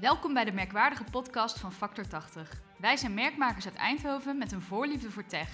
Welkom 0.00 0.34
bij 0.34 0.44
de 0.44 0.52
merkwaardige 0.52 1.04
podcast 1.10 1.58
van 1.58 1.72
Factor 1.72 2.08
80. 2.08 2.60
Wij 2.78 2.96
zijn 2.96 3.14
merkmakers 3.14 3.64
uit 3.64 3.74
Eindhoven 3.74 4.38
met 4.38 4.52
een 4.52 4.62
voorliefde 4.62 5.10
voor 5.10 5.26
tech. 5.26 5.48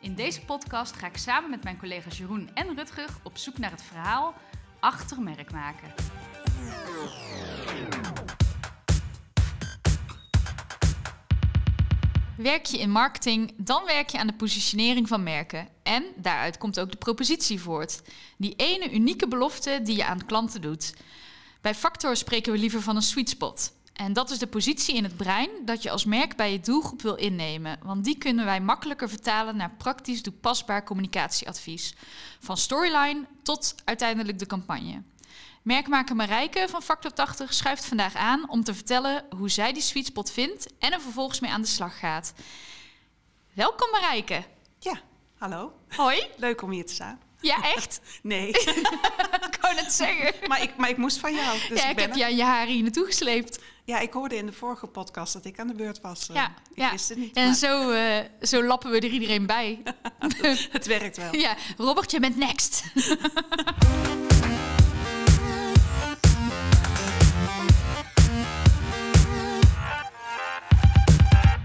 In 0.00 0.14
deze 0.14 0.40
podcast 0.40 0.96
ga 0.96 1.06
ik 1.06 1.16
samen 1.16 1.50
met 1.50 1.62
mijn 1.62 1.78
collega's 1.78 2.18
Jeroen 2.18 2.50
en 2.54 2.74
Rutger 2.74 3.08
op 3.22 3.36
zoek 3.36 3.58
naar 3.58 3.70
het 3.70 3.82
verhaal 3.82 4.34
achter 4.80 5.20
merkmaken. 5.20 5.94
Werk 12.36 12.64
je 12.64 12.78
in 12.78 12.90
marketing, 12.90 13.54
dan 13.56 13.84
werk 13.84 14.08
je 14.08 14.18
aan 14.18 14.26
de 14.26 14.36
positionering 14.36 15.08
van 15.08 15.22
merken. 15.22 15.68
En 15.82 16.04
daaruit 16.16 16.58
komt 16.58 16.80
ook 16.80 16.90
de 16.90 16.98
propositie 16.98 17.60
voort. 17.60 18.02
Die 18.36 18.54
ene 18.56 18.92
unieke 18.92 19.28
belofte 19.28 19.80
die 19.82 19.96
je 19.96 20.04
aan 20.04 20.26
klanten 20.26 20.60
doet. 20.60 20.94
Bij 21.60 21.74
Factor 21.74 22.16
spreken 22.16 22.52
we 22.52 22.58
liever 22.58 22.82
van 22.82 22.96
een 22.96 23.02
sweet 23.02 23.28
spot. 23.28 23.72
En 23.92 24.12
dat 24.12 24.30
is 24.30 24.38
de 24.38 24.46
positie 24.46 24.94
in 24.94 25.04
het 25.04 25.16
brein 25.16 25.50
dat 25.64 25.82
je 25.82 25.90
als 25.90 26.04
merk 26.04 26.36
bij 26.36 26.52
je 26.52 26.60
doelgroep 26.60 27.02
wil 27.02 27.14
innemen. 27.14 27.78
Want 27.82 28.04
die 28.04 28.18
kunnen 28.18 28.44
wij 28.44 28.60
makkelijker 28.60 29.08
vertalen 29.08 29.56
naar 29.56 29.74
praktisch 29.78 30.22
toepasbaar 30.22 30.84
communicatieadvies. 30.84 31.94
Van 32.40 32.56
storyline 32.56 33.26
tot 33.42 33.74
uiteindelijk 33.84 34.38
de 34.38 34.46
campagne. 34.46 35.02
Merkmaker 35.62 36.16
Marijke 36.16 36.66
van 36.68 36.82
Factor 36.82 37.12
80 37.12 37.54
schuift 37.54 37.84
vandaag 37.84 38.14
aan 38.14 38.50
om 38.50 38.64
te 38.64 38.74
vertellen 38.74 39.24
hoe 39.36 39.48
zij 39.48 39.72
die 39.72 39.82
sweet 39.82 40.06
spot 40.06 40.30
vindt 40.30 40.66
en 40.78 40.92
er 40.92 41.00
vervolgens 41.00 41.40
mee 41.40 41.50
aan 41.50 41.62
de 41.62 41.66
slag 41.66 41.98
gaat. 41.98 42.32
Welkom 43.52 43.90
Marijke. 43.90 44.44
Ja, 44.78 45.00
hallo. 45.38 45.72
Hoi. 45.88 46.26
Leuk 46.36 46.62
om 46.62 46.70
hier 46.70 46.86
te 46.86 46.94
staan. 46.94 47.27
Ja, 47.40 47.62
echt? 47.62 48.00
Nee. 48.22 48.48
ik 49.50 49.58
wou 49.60 49.74
het 49.76 49.92
zeggen. 49.92 50.48
maar, 50.48 50.62
ik, 50.62 50.76
maar 50.76 50.88
ik 50.88 50.96
moest 50.96 51.18
van 51.18 51.34
jou. 51.34 51.58
Dus 51.68 51.80
ja, 51.82 51.84
ik, 51.88 51.90
ik 51.90 52.00
heb 52.00 52.16
er. 52.16 52.30
je, 52.30 52.42
haar 52.42 52.66
hier 52.66 52.82
naartoe 52.82 53.06
gesleept. 53.06 53.58
Ja, 53.84 53.98
ik 53.98 54.12
hoorde 54.12 54.36
in 54.36 54.46
de 54.46 54.52
vorige 54.52 54.86
podcast 54.86 55.32
dat 55.32 55.44
ik 55.44 55.58
aan 55.58 55.66
de 55.66 55.74
beurt 55.74 56.00
was. 56.00 56.28
Eh, 56.28 56.34
Ja, 56.34 56.46
ik 56.46 56.78
ja. 56.78 56.90
wist 56.90 57.08
het 57.08 57.18
niet. 57.18 57.36
En 57.36 57.44
maar 57.46 57.54
zo, 57.54 57.90
eh, 57.90 58.24
zo 58.42 58.64
lappen 58.64 58.90
we 58.90 58.96
er 58.96 59.04
iedereen 59.10 59.46
bij. 59.46 59.82
Het 60.70 60.86
werkt 60.86 61.16
wel. 61.16 61.34
ja, 61.36 61.56
Robert, 61.76 62.10
je 62.10 62.20
bent 62.20 62.36
next. 62.36 62.82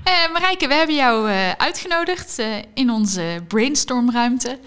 Eh 0.03 0.31
Marijke, 0.31 0.67
we 0.67 0.73
hebben 0.73 0.95
jou 0.95 1.29
uitgenodigd 1.57 2.41
in 2.73 2.89
onze 2.89 3.43
brainstormruimte 3.47 4.59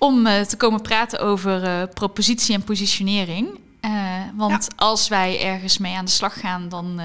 om 0.00 0.26
eh, 0.26 0.40
te 0.40 0.56
komen 0.56 0.82
praten 0.82 1.20
over 1.20 1.64
eh, 1.64 1.82
propositie 1.94 2.54
en 2.54 2.64
positionering. 2.64 3.58
Eh, 3.80 3.92
want 4.34 4.68
als 4.76 5.08
wij 5.08 5.40
ergens 5.40 5.78
mee 5.78 5.96
aan 5.96 6.04
de 6.04 6.10
slag 6.10 6.40
gaan, 6.40 6.68
dan 6.68 7.00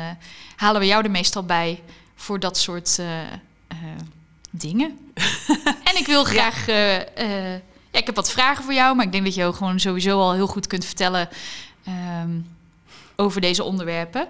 halen 0.55 0.81
we 0.81 0.87
jou 0.87 1.03
er 1.03 1.11
meestal 1.11 1.43
bij 1.43 1.83
voor 2.15 2.39
dat 2.39 2.57
soort 2.57 2.99
dingen. 4.49 4.97
en 5.89 5.97
ik 5.97 6.05
wil 6.05 6.23
graag. 6.23 6.65
ja, 6.65 7.61
ik 7.91 8.05
heb 8.05 8.15
wat 8.15 8.31
vragen 8.31 8.63
voor 8.63 8.73
jou, 8.73 8.95
maar 8.95 9.05
ik 9.05 9.11
denk 9.11 9.23
dat 9.23 9.35
je 9.35 9.43
ook 9.43 9.55
gewoon 9.55 9.79
sowieso 9.79 10.19
al 10.19 10.33
heel 10.33 10.47
goed 10.47 10.67
kunt 10.67 10.85
vertellen 10.85 11.29
ehm, 11.83 12.39
over 13.15 13.41
deze 13.41 13.63
onderwerpen. 13.63 14.27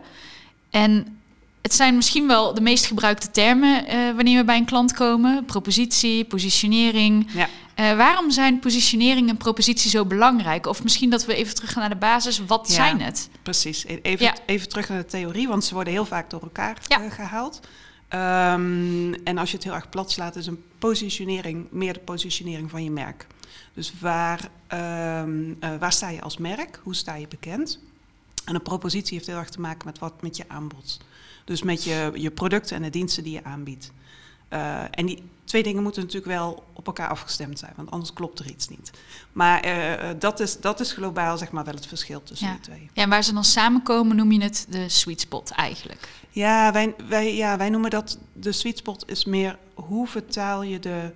En 0.69 1.19
het 1.61 1.73
zijn 1.73 1.95
misschien 1.95 2.27
wel 2.27 2.53
de 2.53 2.61
meest 2.61 2.86
gebruikte 2.86 3.31
termen 3.31 3.86
wanneer 4.16 4.38
we 4.38 4.45
bij 4.45 4.58
een 4.58 4.66
klant 4.66 4.93
komen: 4.93 5.45
propositie, 5.45 6.25
positionering. 6.25 7.31
Ja. 7.33 7.49
Eh, 7.75 7.97
waarom 7.97 8.31
zijn 8.31 8.59
positionering 8.59 9.29
en 9.29 9.37
propositie 9.37 9.89
zo 9.89 10.05
belangrijk? 10.05 10.65
Of 10.67 10.83
misschien 10.83 11.09
dat 11.09 11.25
we 11.25 11.35
even 11.35 11.55
terug 11.55 11.71
gaan 11.71 11.79
naar 11.81 11.89
de 11.89 11.95
basis. 11.95 12.45
Wat 12.45 12.67
Ja. 12.67 12.73
zijn 12.73 13.01
het? 13.01 13.29
Precies. 13.43 13.83
E- 13.85 13.99
Even, 14.01 14.25
Ja. 14.25 14.35
even 14.45 14.69
terug 14.69 14.89
naar 14.89 14.97
de 14.97 15.05
theorie, 15.05 15.47
want 15.47 15.63
ze 15.65 15.73
worden 15.73 15.93
heel 15.93 16.05
vaak 16.05 16.29
door 16.29 16.41
elkaar 16.41 16.77
Ja. 16.87 17.01
eh, 17.03 17.11
gehaald. 17.11 17.59
Ehm, 18.07 19.13
en 19.23 19.37
als 19.37 19.49
je 19.49 19.55
het 19.55 19.65
heel 19.65 19.73
erg 19.73 19.89
plat 19.89 20.11
slaat, 20.11 20.35
is 20.35 20.47
een 20.47 20.63
positionering 20.79 21.67
meer 21.71 21.93
de 21.93 21.99
positionering 21.99 22.69
van 22.69 22.83
je 22.83 22.91
merk. 22.91 23.27
Dus 23.73 23.93
waar, 23.99 24.49
ehm, 24.67 25.53
eh, 25.59 25.69
waar 25.80 25.91
sta 25.93 26.09
je 26.09 26.21
als 26.21 26.37
merk? 26.37 26.80
Hoe 26.83 26.95
sta 26.95 27.15
je 27.15 27.27
bekend? 27.27 27.80
En 28.45 28.55
een 28.55 28.61
propositie 28.61 29.14
heeft 29.17 29.27
heel 29.27 29.37
erg 29.37 29.49
te 29.49 29.59
maken 29.61 29.85
met 29.87 29.99
wat 29.99 30.21
met 30.21 30.37
je 30.37 30.43
aanbod. 30.47 30.99
Dus 31.45 31.61
met 31.64 31.83
je, 31.83 32.11
je 32.14 32.31
producten 32.31 32.75
en 32.75 32.81
de 32.83 32.89
diensten 32.89 33.23
die 33.23 33.33
je 33.33 33.43
aanbiedt. 33.43 33.91
Eh, 34.48 34.82
en 34.92 35.06
die 35.06 35.23
twee 35.44 35.64
dingen 35.64 35.83
moeten 35.83 36.02
natuurlijk 36.02 36.32
wel 36.32 36.64
op 36.73 36.88
elkaar 36.88 37.10
afgestemd 37.10 37.60
zijn, 37.60 37.73
want 37.76 37.92
anders 37.92 38.14
klopt 38.14 38.39
er 38.39 38.50
iets 38.50 38.67
niet. 38.67 38.92
Maar 39.32 39.60
eh, 39.60 40.10
eh, 40.10 40.16
dat, 40.20 40.39
is, 40.39 40.60
dat 40.60 40.80
is 40.80 40.92
globaal 40.92 41.38
zeg 41.38 41.52
maar 41.52 41.64
wel 41.66 41.73
het 41.73 41.88
verschil 41.88 42.23
tussen 42.23 42.48
Ja. 42.48 42.54
die 42.54 42.61
twee. 42.61 42.89
Ja, 42.94 43.04
en 43.04 43.10
waar 43.10 43.23
ze 43.23 43.33
dan 43.33 43.44
samenkomen, 43.44 44.16
noem 44.16 44.32
je 44.32 44.44
het 44.44 44.66
de 44.70 44.89
sweet 44.89 45.22
spot 45.22 45.52
eigenlijk. 45.52 46.10
Ja 46.30 46.72
wij, 46.72 46.95
wij, 47.08 47.36
ja, 47.36 47.58
wij 47.58 47.70
noemen 47.70 47.89
dat 47.89 48.17
de 48.33 48.52
sweet 48.52 48.78
spot 48.78 49.10
is 49.10 49.26
meer 49.26 49.58
hoe 49.73 50.08
vertaal 50.08 50.64
je 50.64 50.80
de, 50.80 51.12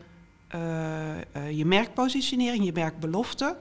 je 1.51 1.65
merkpositionering, 1.65 2.65
je 2.65 2.71
merkbelofte, 2.71 3.57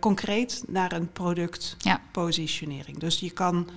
concreet 0.00 0.64
naar 0.66 0.92
een 0.92 1.12
productpositionering. 1.12 2.98
Dus 2.98 3.20
je 3.20 3.30
kan, 3.30 3.68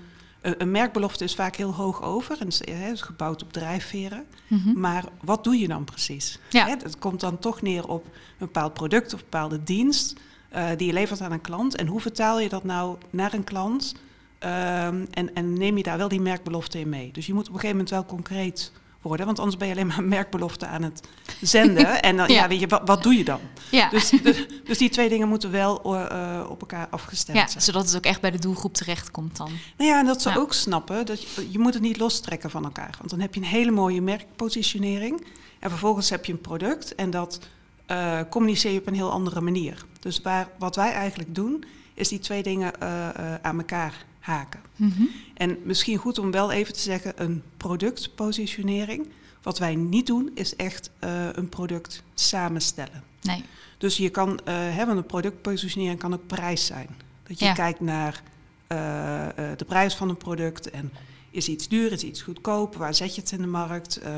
een, 0.44 0.72
merkbelofte 0.72 1.24
is 1.24 1.36
vaak 1.36 1.56
heel 1.56 1.74
hoog 1.74 2.02
over 2.02 2.40
en 2.40 2.48
is, 2.48 2.62
hè, 2.66 2.92
is 2.92 3.02
gebouwd 3.02 3.44
op 3.44 3.54
drijfveren. 3.54 4.26
Mhm. 4.48 4.80
Maar 4.80 5.04
wat 5.22 5.44
doe 5.44 5.60
je 5.60 5.68
dan 5.68 5.84
precies? 5.84 6.40
Ja. 6.50 6.68
Het 6.68 7.00
komt 7.00 7.20
dan 7.20 7.40
toch 7.40 7.62
neer 7.62 7.88
op 7.88 8.06
een 8.06 8.12
bepaald 8.38 8.74
product 8.74 9.14
of 9.14 9.20
een 9.20 9.26
bepaalde 9.30 9.64
dienst 9.64 10.20
eh, 10.50 10.68
die 10.78 10.88
je 10.88 10.94
levert 10.94 11.22
aan 11.22 11.32
een 11.32 11.42
klant. 11.42 11.76
En 11.76 11.88
hoe 11.88 12.02
vertaal 12.02 12.40
je 12.40 12.50
dat 12.50 12.64
nou 12.64 12.98
naar 13.10 13.34
een 13.34 13.44
klant? 13.44 13.96
Ehm, 14.40 15.06
en, 15.12 15.34
en 15.34 15.54
neem 15.54 15.78
je 15.78 15.84
daar 15.84 15.98
wel 15.98 16.08
die 16.08 16.22
merkbelofte 16.22 16.80
in 16.80 16.90
mee? 16.90 17.12
Dus 17.12 17.26
je 17.26 17.34
moet 17.34 17.48
op 17.48 17.54
een 17.54 17.60
gegeven 17.60 17.76
moment 17.76 17.96
wel 17.96 18.06
concreet 18.06 18.72
worden, 19.04 19.26
want 19.26 19.40
anders 19.40 19.58
ben 19.58 19.68
je 19.68 19.74
alleen 19.74 19.88
maar 19.88 20.04
merkbelofte 20.04 20.66
aan 20.66 20.84
het 20.84 21.02
zenden. 21.42 22.02
en 22.02 22.18
dan, 22.18 22.28
ja. 22.28 22.34
Ja. 22.42 22.48
weet 22.48 22.60
je, 22.60 22.68
wat, 22.68 22.82
wat 22.86 23.04
doe 23.04 23.18
je 23.18 23.24
dan? 23.24 23.40
Ja. 23.72 23.90
Dus, 23.90 24.10
dus, 24.10 24.46
dus 24.64 24.78
die 24.78 24.90
twee 24.90 25.10
dingen 25.10 25.28
moeten 25.28 25.52
wel 25.52 25.96
eh, 25.96 26.46
op 26.50 26.62
elkaar 26.62 26.88
afgestemd 26.90 27.38
ja, 27.38 27.48
zijn. 27.48 27.64
zodat 27.64 27.86
het 27.86 27.96
ook 27.96 28.06
echt 28.06 28.22
bij 28.22 28.32
de 28.32 28.40
doelgroep 28.40 28.74
terechtkomt 28.74 29.38
dan. 29.38 29.50
Nou 29.78 29.90
ja, 29.90 30.00
en 30.00 30.06
dat 30.06 30.22
ze 30.22 30.30
Ja. 30.30 30.36
ook 30.36 30.54
snappen 30.54 31.06
dat 31.06 31.22
je, 31.22 31.52
je 31.52 31.60
moet 31.60 31.74
het 31.74 31.84
niet 31.84 31.98
lostrekken 31.98 32.50
van 32.50 32.64
elkaar. 32.64 32.96
Want 32.98 33.10
dan 33.10 33.20
heb 33.20 33.34
je 33.34 33.40
een 33.42 33.48
hele 33.48 33.72
mooie 33.72 34.02
merkpositionering. 34.02 35.26
En 35.60 35.70
vervolgens 35.70 36.10
heb 36.10 36.26
je 36.26 36.32
een 36.32 36.42
product 36.42 36.96
en 36.96 37.10
dat 37.10 37.40
eh, 37.86 38.20
communiceer 38.30 38.72
je 38.72 38.80
op 38.80 38.88
een 38.88 38.94
heel 38.94 39.12
andere 39.12 39.42
manier. 39.42 39.86
Dus 40.00 40.22
waar, 40.22 40.48
wat 40.60 40.76
wij 40.76 40.92
eigenlijk 40.92 41.36
doen, 41.36 41.64
is 41.94 42.08
die 42.08 42.20
twee 42.20 42.44
dingen 42.44 42.80
eh, 42.82 43.10
eh, 43.10 43.16
aan 43.42 43.58
elkaar 43.58 44.06
haken. 44.24 44.60
Mhm. 44.76 45.02
En 45.34 45.58
misschien 45.64 45.98
goed 45.98 46.18
om 46.20 46.32
wel 46.32 46.52
even 46.52 46.74
te 46.74 46.80
zeggen, 46.80 47.14
een 47.16 47.44
productpositionering. 47.58 49.08
Wat 49.42 49.60
wij 49.60 49.76
niet 49.76 50.08
doen, 50.08 50.32
is 50.36 50.56
echt 50.56 50.90
eh, 51.00 51.28
een 51.32 51.50
product 51.50 52.04
samenstellen. 52.14 53.04
Nee. 53.22 53.44
Dus 53.78 53.98
je 53.98 54.10
kan 54.10 54.40
eh, 54.40 54.54
hebben 54.56 54.98
een 54.98 55.06
productpositionering 55.06 56.00
kan 56.00 56.14
ook 56.14 56.28
prijs 56.28 56.66
zijn. 56.66 56.88
Dat 57.28 57.40
je 57.40 57.46
Ja. 57.46 57.54
kijkt 57.54 57.80
naar 57.80 58.24
eh, 58.68 59.26
eh, 59.52 59.58
de 59.58 59.66
prijs 59.66 59.96
van 59.96 60.10
een 60.10 60.18
product 60.18 60.70
en 60.70 60.92
is 61.32 61.48
iets 61.48 61.68
duur, 61.68 61.92
is 61.92 62.04
iets 62.04 62.22
goedkoop, 62.22 62.76
waar 62.76 62.94
zet 62.96 63.16
je 63.16 63.22
het 63.22 63.32
in 63.32 63.42
de 63.42 63.48
markt? 63.48 63.98
Eh, 63.98 64.14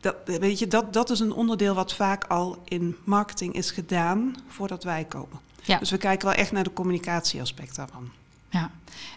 dat, 0.00 0.16
weet 0.24 0.58
je, 0.58 0.66
dat, 0.66 0.92
dat 0.92 1.10
is 1.10 1.20
een 1.20 1.32
onderdeel 1.32 1.74
wat 1.74 1.94
vaak 1.94 2.24
al 2.24 2.62
in 2.64 2.96
marketing 3.04 3.54
is 3.54 3.70
gedaan 3.70 4.34
voordat 4.48 4.84
wij 4.84 5.04
komen. 5.04 5.40
Ja. 5.62 5.78
Dus 5.78 5.90
we 5.90 5.96
kijken 5.96 6.26
wel 6.28 6.36
echt 6.36 6.52
naar 6.52 6.64
de 6.64 6.72
communicatieaspect 6.72 7.76
daarvan. 7.76 8.10
Ja. 8.52 8.70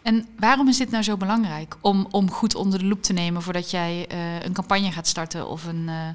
En 0.04 0.28
waarom 0.40 0.68
is 0.68 0.78
dit 0.78 0.92
nou 0.92 1.04
zo 1.04 1.18
belangrijk 1.18 1.78
om, 1.82 2.08
om 2.12 2.32
goed 2.32 2.56
onder 2.56 2.80
de 2.80 2.86
loep 2.86 3.04
te 3.04 3.14
nemen 3.14 3.42
voordat 3.42 3.72
jij 3.72 4.08
eh, 4.08 4.42
een 4.42 4.54
campagne 4.54 4.92
gaat 4.92 5.08
starten 5.08 5.48
of 5.48 5.66
een, 5.66 5.90
eh, 5.90 6.08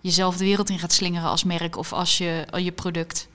jezelf 0.00 0.36
de 0.36 0.44
wereld 0.44 0.70
in 0.70 0.78
gaat 0.78 0.92
slingeren 0.92 1.28
als 1.28 1.44
merk 1.44 1.76
of 1.76 1.92
als 1.92 2.18
je, 2.18 2.46
je 2.56 2.72
product? 2.72 3.28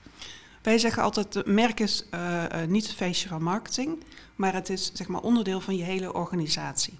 Wij 0.62 0.78
zeggen 0.78 1.02
altijd, 1.02 1.46
merk 1.46 1.80
is 1.80 2.04
eh, 2.10 2.62
eh, 2.62 2.68
niet 2.68 2.86
het 2.86 2.96
feestje 2.96 3.28
van 3.28 3.42
marketing, 3.42 4.04
maar 4.36 4.54
het 4.54 4.68
is 4.68 4.90
zeg 4.92 5.08
maar 5.08 5.20
onderdeel 5.20 5.60
van 5.60 5.76
je 5.76 5.82
hele 5.82 6.12
organisatie. 6.12 6.94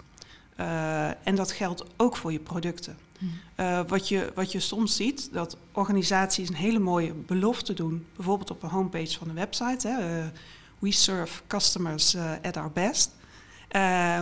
Eh, 0.55 1.27
en 1.27 1.35
dat 1.35 1.51
geldt 1.51 1.83
ook 1.97 2.17
voor 2.17 2.31
je 2.31 2.39
producten. 2.39 2.97
Hm. 3.17 3.25
Eh, 3.55 3.79
wat, 3.87 4.07
je, 4.07 4.31
wat 4.35 4.51
je 4.51 4.59
soms 4.59 4.95
ziet, 4.95 5.29
dat 5.31 5.57
organisaties 5.71 6.49
een 6.49 6.55
hele 6.55 6.79
mooie 6.79 7.13
belofte 7.13 7.73
doen, 7.73 8.05
bijvoorbeeld 8.15 8.51
op 8.51 8.63
een 8.63 8.69
homepage 8.69 9.17
van 9.17 9.29
een 9.29 9.35
website. 9.35 9.87
Hè, 9.87 10.21
eh, 10.21 10.27
we 10.83 10.91
serve 10.91 11.41
customers 11.47 12.13
eh, 12.13 12.31
at 12.41 12.57
our 12.57 12.71
best. 12.71 13.11
Eh, 13.67 14.17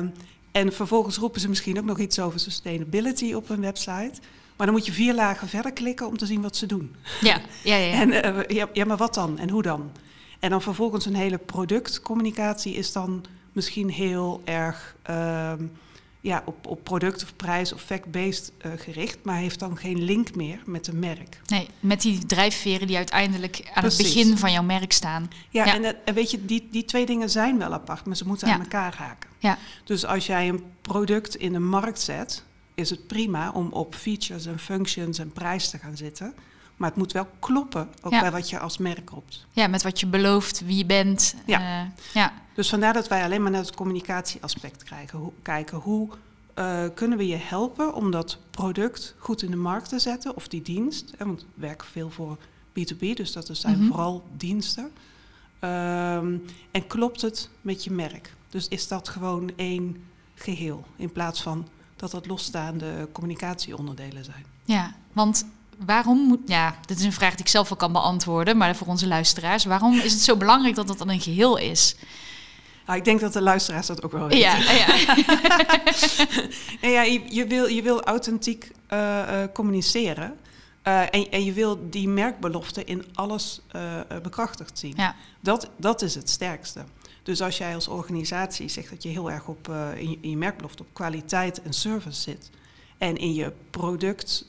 en 0.51 0.73
vervolgens 0.73 1.17
roepen 1.17 1.41
ze 1.41 1.49
misschien 1.49 1.77
ook 1.77 1.85
nog 1.85 1.99
iets 1.99 2.19
over 2.19 2.39
sustainability 2.39 3.33
op 3.33 3.47
hun 3.47 3.61
website. 3.61 4.13
Maar 4.55 4.65
dan 4.65 4.75
moet 4.75 4.85
je 4.85 4.91
vier 4.91 5.13
lagen 5.13 5.47
verder 5.47 5.73
klikken 5.73 6.07
om 6.07 6.17
te 6.17 6.25
zien 6.25 6.41
wat 6.41 6.55
ze 6.55 6.65
doen. 6.65 6.95
Ja, 7.21 7.41
ja, 7.63 7.75
ja. 7.75 7.93
En 7.93 8.11
eh, 8.11 8.57
ja, 8.57 8.69
ja, 8.73 8.85
maar 8.85 8.97
wat 8.97 9.13
dan? 9.13 9.39
En 9.39 9.49
hoe 9.49 9.61
dan? 9.61 9.91
En 10.39 10.49
dan 10.49 10.61
vervolgens 10.61 11.05
een 11.05 11.15
hele 11.15 11.37
productcommunicatie 11.37 12.73
is 12.73 12.91
dan 12.91 13.25
misschien 13.51 13.89
heel 13.89 14.41
erg 14.45 14.95
ehm, 15.03 15.65
ja, 16.21 16.43
op, 16.45 16.67
op 16.67 16.83
product 16.83 17.23
of 17.23 17.35
prijs 17.35 17.73
of 17.73 17.81
fact-based 17.81 18.51
eh, 18.57 18.71
gericht, 18.77 19.17
maar 19.23 19.37
heeft 19.37 19.59
dan 19.59 19.77
geen 19.77 20.03
link 20.03 20.35
meer 20.35 20.61
met 20.65 20.87
een 20.87 20.99
merk. 20.99 21.39
Nee, 21.45 21.67
met 21.79 22.01
die 22.01 22.25
drijfveren 22.25 22.87
die 22.87 22.95
uiteindelijk 22.97 23.61
aan 23.73 23.81
Precies. 23.83 23.97
het 24.07 24.15
begin 24.15 24.37
van 24.37 24.51
jouw 24.51 24.63
merk 24.63 24.91
staan. 24.91 25.29
Ja, 25.49 25.65
Ja. 25.65 25.75
en, 25.75 25.81
dat- 25.81 25.95
en 26.05 26.13
weet 26.13 26.31
je, 26.31 26.45
die, 26.45 26.67
die 26.71 26.85
twee 26.85 27.05
dingen 27.05 27.29
zijn 27.29 27.57
wel 27.57 27.73
apart, 27.73 28.05
maar 28.05 28.15
ze 28.15 28.27
moeten 28.27 28.47
Ja. 28.47 28.53
aan 28.53 28.61
elkaar 28.61 28.95
haken. 28.95 29.29
Ja, 29.39 29.57
Dus 29.83 30.05
als 30.05 30.25
jij 30.25 30.49
een 30.49 30.63
product 30.81 31.35
in 31.35 31.51
de 31.53 31.59
markt 31.59 31.99
zet, 32.01 32.43
is 32.75 32.89
het 32.89 33.07
prima 33.07 33.51
om 33.51 33.67
op 33.71 33.95
features 33.95 34.45
en 34.45 34.59
functions 34.59 35.19
en 35.19 35.31
prijs 35.31 35.69
te 35.69 35.77
gaan 35.77 35.97
zitten. 35.97 36.33
Maar 36.81 36.89
het 36.89 36.99
moet 36.99 37.11
wel 37.11 37.27
kloppen, 37.39 37.89
ook 38.01 38.11
Ja. 38.11 38.19
bij 38.19 38.31
wat 38.31 38.49
je 38.49 38.59
als 38.59 38.77
merk 38.77 39.09
roept. 39.09 39.45
ja 39.51 39.67
met 39.67 39.83
wat 39.83 39.99
je 39.99 40.07
belooft, 40.07 40.65
wie 40.65 40.77
je 40.77 40.85
bent. 40.85 41.35
Ja. 41.45 41.59
Eh, 41.81 41.87
ja. 42.13 42.33
Dus 42.55 42.69
vandaar 42.69 42.93
dat 42.93 43.07
wij 43.07 43.23
alleen 43.23 43.41
maar 43.41 43.51
naar 43.51 43.61
het 43.61 43.75
communicatieaspect 43.75 44.83
krijgen. 44.83 45.19
Hoe, 45.19 45.31
kijken 45.41 45.77
hoe 45.77 46.09
eh, 46.53 46.83
kunnen 46.95 47.17
we 47.17 47.27
je 47.27 47.35
helpen 47.35 47.93
om 47.93 48.11
dat 48.11 48.37
product 48.51 49.15
goed 49.17 49.41
in 49.41 49.51
de 49.51 49.57
markt 49.57 49.89
te 49.89 49.99
zetten, 49.99 50.35
of 50.35 50.47
die 50.47 50.61
dienst. 50.61 51.11
Hè, 51.17 51.25
want 51.25 51.41
we 51.41 51.61
werken 51.61 51.87
veel 51.87 52.09
voor 52.09 52.37
B2B, 52.79 53.13
dus 53.15 53.31
dat 53.31 53.49
zijn 53.51 53.77
Mhm. 53.77 53.87
vooral 53.87 54.23
diensten. 54.37 54.91
Ehm, 55.59 56.37
en 56.71 56.87
klopt 56.87 57.21
het 57.21 57.49
met 57.61 57.83
je 57.83 57.91
merk? 57.91 58.33
Dus 58.49 58.67
is 58.67 58.87
dat 58.87 59.09
gewoon 59.09 59.51
één 59.55 60.03
geheel, 60.35 60.85
in 60.95 61.11
plaats 61.11 61.41
van 61.41 61.67
dat 61.95 62.11
dat 62.11 62.27
losstaande 62.27 63.09
communicatieonderdelen 63.11 64.23
zijn? 64.23 64.45
Ja, 64.65 64.95
want 65.13 65.45
waarom 65.85 66.17
moet... 66.17 66.39
Ja, 66.45 66.75
dit 66.85 66.99
is 66.99 67.05
een 67.05 67.13
vraag 67.13 67.31
die 67.31 67.45
ik 67.45 67.51
zelf 67.51 67.69
wel 67.69 67.77
kan 67.77 67.91
beantwoorden, 67.91 68.57
maar 68.57 68.75
voor 68.75 68.87
onze 68.87 69.07
luisteraars. 69.07 69.65
Waarom 69.65 69.99
is 69.99 70.11
het 70.13 70.21
zo 70.21 70.35
belangrijk 70.35 70.75
dat 70.75 70.87
dat 70.87 70.97
dan 70.97 71.09
een 71.09 71.21
geheel 71.21 71.57
is? 71.57 71.95
Nou, 72.85 73.03
ik 73.03 73.05
denk 73.05 73.19
dat 73.19 73.33
de 73.33 73.41
luisteraars 73.41 73.87
dat 73.87 74.03
ook 74.03 74.11
wel 74.11 74.27
weten. 74.27 74.39
Ja, 74.39 74.57
ja. 74.57 74.87
Nee, 76.81 76.91
ja, 76.91 77.01
je, 77.01 77.21
je, 77.29 77.47
wil, 77.47 77.67
je 77.67 77.81
wil 77.81 78.01
authentiek 78.03 78.71
eh, 78.87 79.43
eh, 79.43 79.51
communiceren. 79.53 80.37
Eh, 80.81 81.01
en, 81.01 81.31
en 81.31 81.43
je 81.43 81.53
wil 81.53 81.89
die 81.89 82.07
merkbelofte 82.07 82.83
in 82.83 83.05
alles 83.13 83.61
bekrachtigd 84.21 84.79
zien. 84.79 84.93
ja. 84.95 85.15
Dat, 85.39 85.69
dat 85.77 86.01
is 86.01 86.15
het 86.15 86.29
sterkste. 86.29 86.83
Dus 87.23 87.41
als 87.41 87.57
jij 87.57 87.75
als 87.75 87.87
organisatie 87.87 88.69
zegt 88.69 88.89
dat 88.89 89.03
je 89.03 89.09
heel 89.09 89.31
erg 89.31 89.47
op, 89.47 89.67
in, 89.95 90.09
je, 90.09 90.17
in 90.21 90.29
je 90.29 90.37
merkbelofte 90.37 90.83
op 90.83 90.89
kwaliteit 90.93 91.61
en 91.61 91.73
service 91.73 92.21
zit. 92.21 92.49
En 92.97 93.17
in 93.17 93.33
je 93.33 93.53
product, 93.69 94.45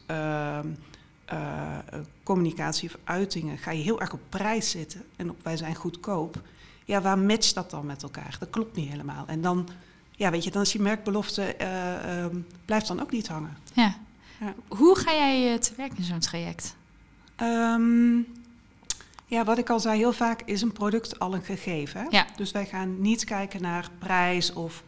eh, 1.32 1.79
eh, 1.79 2.00
communicatie 2.23 2.88
of 2.88 3.00
uitingen 3.05 3.58
ga 3.58 3.70
je 3.70 3.82
heel 3.82 4.00
erg 4.00 4.12
op 4.12 4.20
prijs 4.29 4.70
zitten. 4.70 5.02
En 5.17 5.31
op 5.31 5.37
wij 5.43 5.56
zijn 5.56 5.75
goedkoop. 5.75 6.40
Ja, 6.84 7.00
waar 7.00 7.19
matcht 7.19 7.55
dat 7.55 7.70
dan 7.70 7.87
met 7.87 8.02
elkaar? 8.02 8.37
Dat 8.38 8.50
klopt 8.50 8.76
niet 8.76 8.88
helemaal. 8.88 9.25
En 9.26 9.40
dan, 9.40 9.69
ja, 10.11 10.31
weet 10.31 10.44
je, 10.44 10.50
dan 10.50 10.62
is 10.62 10.73
je 10.73 10.81
merkbelofte, 10.81 11.43
eh, 11.43 12.23
ehm, 12.25 12.37
blijft 12.64 12.87
dan 12.87 13.00
ook 13.00 13.11
niet 13.11 13.29
hangen. 13.29 13.56
ja. 13.75 13.96
Ja. 14.40 14.55
Hoe 14.69 14.99
ga 14.99 15.12
jij 15.12 15.58
te 15.58 15.73
werk 15.76 15.93
in 15.96 16.05
zo'n 16.05 16.19
traject? 16.19 16.76
Ehm, 17.37 18.17
ja, 19.26 19.44
wat 19.44 19.58
ik 19.58 19.70
al 19.70 19.81
zei, 19.81 19.99
heel 19.99 20.12
vaak 20.12 20.43
is 20.44 20.62
een 20.62 20.73
product 20.73 21.19
al 21.19 21.34
een 21.34 21.43
gegeven. 21.43 22.00
Hè? 22.00 22.06
Ja. 22.11 22.26
Dus 22.37 22.50
wij 22.50 22.67
gaan 22.67 23.00
niet 23.00 23.25
kijken 23.25 23.62
naar 23.62 23.90
prijs 23.99 24.52
of 24.52 24.84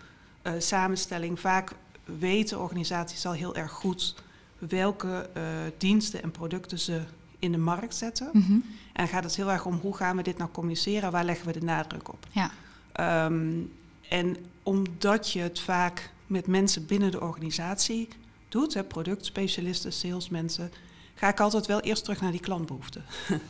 samenstelling. 0.58 1.40
Vaak 1.40 1.72
weten 2.04 2.60
organisaties 2.60 3.26
al 3.26 3.32
heel 3.32 3.54
erg 3.54 3.70
goed 3.70 4.14
welke 4.58 5.30
eh, 5.34 5.42
diensten 5.78 6.22
en 6.22 6.30
producten 6.30 6.78
ze 6.78 7.00
in 7.38 7.52
de 7.52 7.58
markt 7.58 7.94
zetten. 7.94 8.30
Mhm. 8.32 8.58
En 8.92 9.08
gaat 9.08 9.24
het 9.24 9.36
heel 9.36 9.50
erg 9.50 9.66
om 9.66 9.74
hoe 9.74 9.96
gaan 9.96 10.16
we 10.16 10.22
dit 10.22 10.38
nou 10.38 10.50
communiceren, 10.50 11.10
waar 11.10 11.24
leggen 11.24 11.46
we 11.46 11.52
de 11.52 11.64
nadruk 11.64 12.12
op. 12.12 12.26
Ja. 12.30 12.50
Ehm, 12.92 13.60
en 14.08 14.36
omdat 14.62 15.30
je 15.30 15.40
het 15.40 15.60
vaak 15.60 16.10
met 16.26 16.46
mensen 16.46 16.86
binnen 16.86 17.10
de 17.10 17.20
organisatie 17.20 18.08
doet, 18.48 18.74
hè, 18.74 18.84
productspecialisten, 18.84 19.92
salesmensen, 19.92 20.72
ga 21.14 21.28
ik 21.28 21.40
altijd 21.40 21.66
wel 21.66 21.80
eerst 21.80 22.04
terug 22.04 22.20
naar 22.20 22.30
die 22.30 22.40
klantbehoeften. 22.40 23.04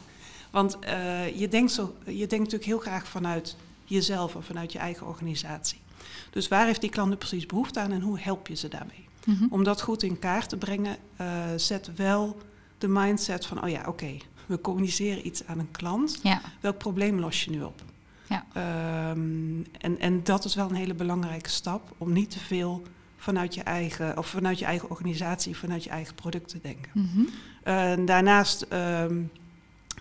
Want 0.51 0.79
eh, 0.79 1.39
je, 1.39 1.49
denkt 1.49 1.73
zo, 1.73 1.95
je 2.05 2.27
denkt 2.27 2.31
natuurlijk 2.31 2.65
heel 2.65 2.79
graag 2.79 3.09
vanuit 3.09 3.57
jezelf 3.85 4.37
of 4.37 4.45
vanuit 4.45 4.73
je 4.73 4.79
eigen 4.79 5.07
organisatie. 5.07 5.79
Dus 6.31 6.49
waar 6.49 6.67
heeft 6.67 6.81
die 6.81 6.91
klant 6.91 7.11
nu 7.11 7.17
precies 7.17 7.47
behoefte 7.47 7.81
aan 7.81 7.93
en 7.93 8.01
hoe 8.01 8.19
help 8.19 8.47
je 8.49 8.55
ze 8.55 8.69
daarmee? 8.69 9.09
Mhm. 9.27 9.47
Om 9.51 9.65
dat 9.65 9.83
goed 9.83 10.03
in 10.03 10.19
kaart 10.19 10.49
te 10.49 10.57
brengen, 10.57 10.97
eh, 11.17 11.27
zet 11.57 11.95
wel 11.97 12.37
de 12.79 12.89
mindset 12.89 13.47
van, 13.47 13.63
oh 13.63 13.69
ja, 13.69 13.85
oké, 13.87 14.17
we 14.47 14.61
communiceren 14.61 15.27
iets 15.27 15.47
aan 15.47 15.59
een 15.59 15.71
klant. 15.71 16.21
Ja. 16.23 16.41
Welk 16.61 16.79
probleem 16.79 17.19
los 17.21 17.45
je 17.45 17.51
nu 17.51 17.63
op? 17.63 17.83
Ja. 18.29 18.45
Ehm, 18.53 19.63
en, 19.79 19.99
en 19.99 20.25
dat 20.25 20.45
is 20.45 20.55
wel 20.55 20.69
een 20.69 20.75
hele 20.75 20.95
belangrijke 20.95 21.51
stap 21.51 21.95
om 21.99 22.13
niet 22.13 22.31
te 22.31 22.39
veel 22.39 22.83
vanuit 23.17 23.55
je 23.55 23.63
eigen, 23.63 24.19
of 24.19 24.27
vanuit 24.27 24.59
je 24.59 24.65
eigen 24.65 24.91
organisatie, 24.91 25.57
vanuit 25.57 25.85
je 25.85 25.91
eigen 25.91 26.15
product 26.15 26.49
te 26.49 26.61
denken. 26.63 26.91
Mhm. 26.93 28.05
Daarnaast 28.05 28.63
ehm, 28.63 29.23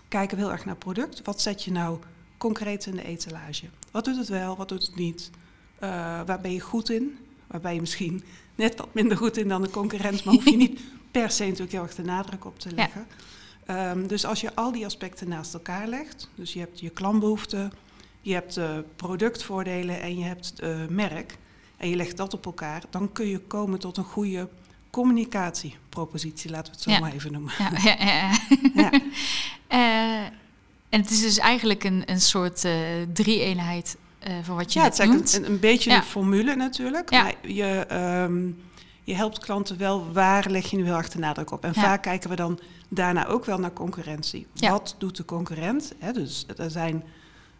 kijken 0.08 0.36
we 0.36 0.42
heel 0.42 0.52
erg 0.52 0.64
naar 0.64 0.76
product. 0.76 1.22
Wat 1.22 1.40
zet 1.40 1.64
je 1.64 1.72
nou 1.72 1.98
concreet 2.36 2.86
in 2.86 2.94
de 2.94 3.04
etalage? 3.04 3.66
Wat 3.90 4.04
doet 4.04 4.16
het 4.16 4.28
wel, 4.28 4.56
wat 4.56 4.68
doet 4.68 4.86
het 4.86 4.96
niet? 4.96 5.30
Eh, 5.78 5.90
waar 6.26 6.40
ben 6.40 6.52
je 6.52 6.60
goed 6.60 6.90
in? 6.90 7.18
Waar 7.54 7.62
ben 7.62 7.74
je 7.74 7.80
misschien 7.80 8.24
net 8.54 8.76
wat 8.76 8.94
minder 8.94 9.16
goed 9.16 9.36
in 9.36 9.48
dan 9.48 9.62
de 9.62 9.70
concurrent, 9.70 10.24
maar 10.24 10.34
hoef 10.34 10.44
je 10.44 10.56
niet 10.56 10.80
per 11.10 11.30
se 11.30 11.44
natuurlijk 11.44 11.72
heel 11.72 11.82
erg 11.82 11.94
de 11.94 12.02
nadruk 12.02 12.44
op 12.44 12.58
te 12.58 12.68
Ja. 12.68 12.74
leggen. 12.74 13.06
Ehm, 13.66 14.06
dus 14.06 14.24
als 14.24 14.40
je 14.40 14.54
al 14.54 14.72
die 14.72 14.84
aspecten 14.84 15.28
naast 15.28 15.54
elkaar 15.54 15.88
legt, 15.88 16.28
dus 16.34 16.52
je 16.52 16.58
hebt 16.58 16.80
je 16.80 16.90
klantbehoeften, 16.90 17.72
je 18.20 18.32
hebt 18.32 18.60
productvoordelen 18.96 20.00
en 20.00 20.18
je 20.18 20.24
hebt 20.24 20.60
eh, 20.60 20.86
merk, 20.88 21.38
en 21.76 21.88
je 21.88 21.96
legt 21.96 22.16
dat 22.16 22.34
op 22.34 22.46
elkaar, 22.46 22.82
dan 22.90 23.12
kun 23.12 23.26
je 23.26 23.38
komen 23.38 23.78
tot 23.78 23.96
een 23.96 24.04
goede 24.04 24.48
communicatiepropositie, 24.90 26.50
laten 26.50 26.64
we 26.66 26.70
het 26.72 26.82
zo 26.82 26.90
Ja. 26.90 26.98
maar 27.00 27.12
even 27.12 27.32
noemen. 27.32 27.52
Ja, 27.58 27.70
ja, 27.84 27.96
ja. 28.04 28.38
Ja. 28.82 28.90
Eh, 29.68 30.22
en 30.88 31.00
het 31.00 31.10
is 31.10 31.20
dus 31.20 31.38
eigenlijk 31.38 31.84
een, 31.84 32.02
een 32.06 32.20
soort 32.20 32.64
eh 32.64 32.72
drie-eenheid 33.12 33.96
eh 34.24 34.32
voor 34.42 34.54
wat 34.56 34.72
je 34.72 34.78
Ja, 34.78 34.84
het 34.84 34.98
is 35.24 35.34
een, 35.34 35.46
een 35.46 35.60
beetje 35.60 35.90
Ja. 35.90 35.96
een 35.96 36.02
formule 36.02 36.54
natuurlijk. 36.54 37.10
Ja. 37.10 37.22
Maar 37.22 37.34
je, 37.42 37.64
ehm, 37.88 38.46
je 39.04 39.14
helpt 39.14 39.38
klanten 39.38 39.78
wel, 39.78 40.12
waar 40.12 40.50
leg 40.50 40.70
je 40.70 40.76
nu 40.76 40.84
heel 40.84 40.96
erg 40.96 41.08
de 41.08 41.18
nadruk 41.18 41.50
op? 41.50 41.64
En 41.64 41.72
Ja. 41.74 41.82
vaak 41.82 42.02
kijken 42.02 42.30
we 42.30 42.36
dan 42.36 42.58
daarna 42.88 43.26
ook 43.26 43.44
wel 43.44 43.58
naar 43.58 43.72
concurrentie. 43.72 44.46
Wat 44.54 44.94
doet 44.98 45.16
de 45.16 45.24
concurrent? 45.24 45.92
Dus 46.14 46.46
er 46.56 46.70
zijn, 46.70 47.04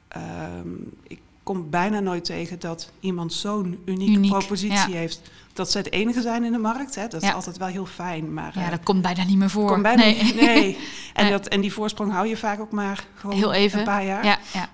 ehm, 0.08 0.69
ik 1.06 1.20
kom 1.43 1.70
bijna 1.70 2.00
nooit 2.00 2.25
tegen 2.25 2.58
dat 2.58 2.90
iemand 3.00 3.32
zo'n 3.32 3.82
unieke 3.84 4.12
Uniek, 4.12 4.31
propositie 4.31 4.94
heeft. 4.94 5.20
Dat 5.52 5.70
ze 5.70 5.78
het 5.78 5.93
enige 5.93 6.20
zijn 6.20 6.44
in 6.44 6.52
de 6.52 6.58
markt. 6.58 6.94
Dat 6.94 7.22
is 7.22 7.32
altijd 7.32 7.56
wel 7.56 7.69
heel 7.69 7.87
fijn. 7.87 8.34
Maar, 8.34 8.52
ja, 8.55 8.64
eh, 8.64 8.70
dat 8.70 8.82
komt 8.82 9.02
bijna 9.02 9.25
niet 9.25 9.37
meer 9.37 9.50
voor. 9.50 9.69
komt 9.69 9.82
bijna 9.82 10.02
nee. 10.02 10.22
niet- 10.22 10.34
nee. 10.34 10.76
En, 11.14 11.22
Nee. 11.22 11.32
Dat, 11.32 11.46
en 11.49 11.60
die 11.60 11.72
voorsprong 11.72 12.12
hou 12.12 12.26
je 12.26 12.37
vaak 12.37 12.60
ook 12.60 12.70
maar 12.72 13.05
gewoon 13.14 13.37
Heel 13.37 13.52
even. 13.52 13.78
een 13.78 13.84
paar 13.84 14.05
jaar. 14.05 14.25
Ja, 14.25 14.38
ja. 14.52 14.69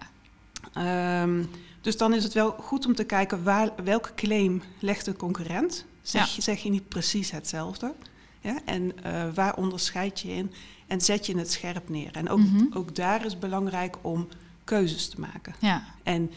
Ehm, 1.23 1.45
dus 1.81 1.97
dan 1.97 2.15
is 2.15 2.25
het 2.25 2.33
wel 2.33 2.51
goed 2.51 2.87
om 2.87 2.95
te 2.95 3.05
kijken 3.05 3.43
waar, 3.43 3.71
welke 3.85 4.15
claim 4.15 4.63
legt 4.79 5.05
de 5.05 5.17
concurrent. 5.17 5.85
Zeg, 6.03 6.35
Ja. 6.35 6.41
zeg 6.43 6.63
je 6.63 6.71
niet 6.71 6.89
precies 6.89 7.31
hetzelfde? 7.31 7.95
Ja? 8.41 8.59
En 8.65 9.03
eh, 9.05 9.23
waar 9.35 9.57
onderscheid 9.57 10.21
je 10.21 10.29
in? 10.29 10.53
En 10.87 11.01
zet 11.01 11.27
je 11.27 11.37
het 11.39 11.53
scherp 11.53 11.89
neer? 11.89 12.11
En 12.17 12.29
ook, 12.29 12.39
Mhm. 12.39 12.65
ook 12.73 12.95
daar 12.95 13.25
is 13.25 13.39
belangrijk 13.39 13.97
om 14.01 14.29
keuzes 14.65 15.09
te 15.09 15.21
maken. 15.21 15.55
ja. 15.59 15.85
En 16.03 16.31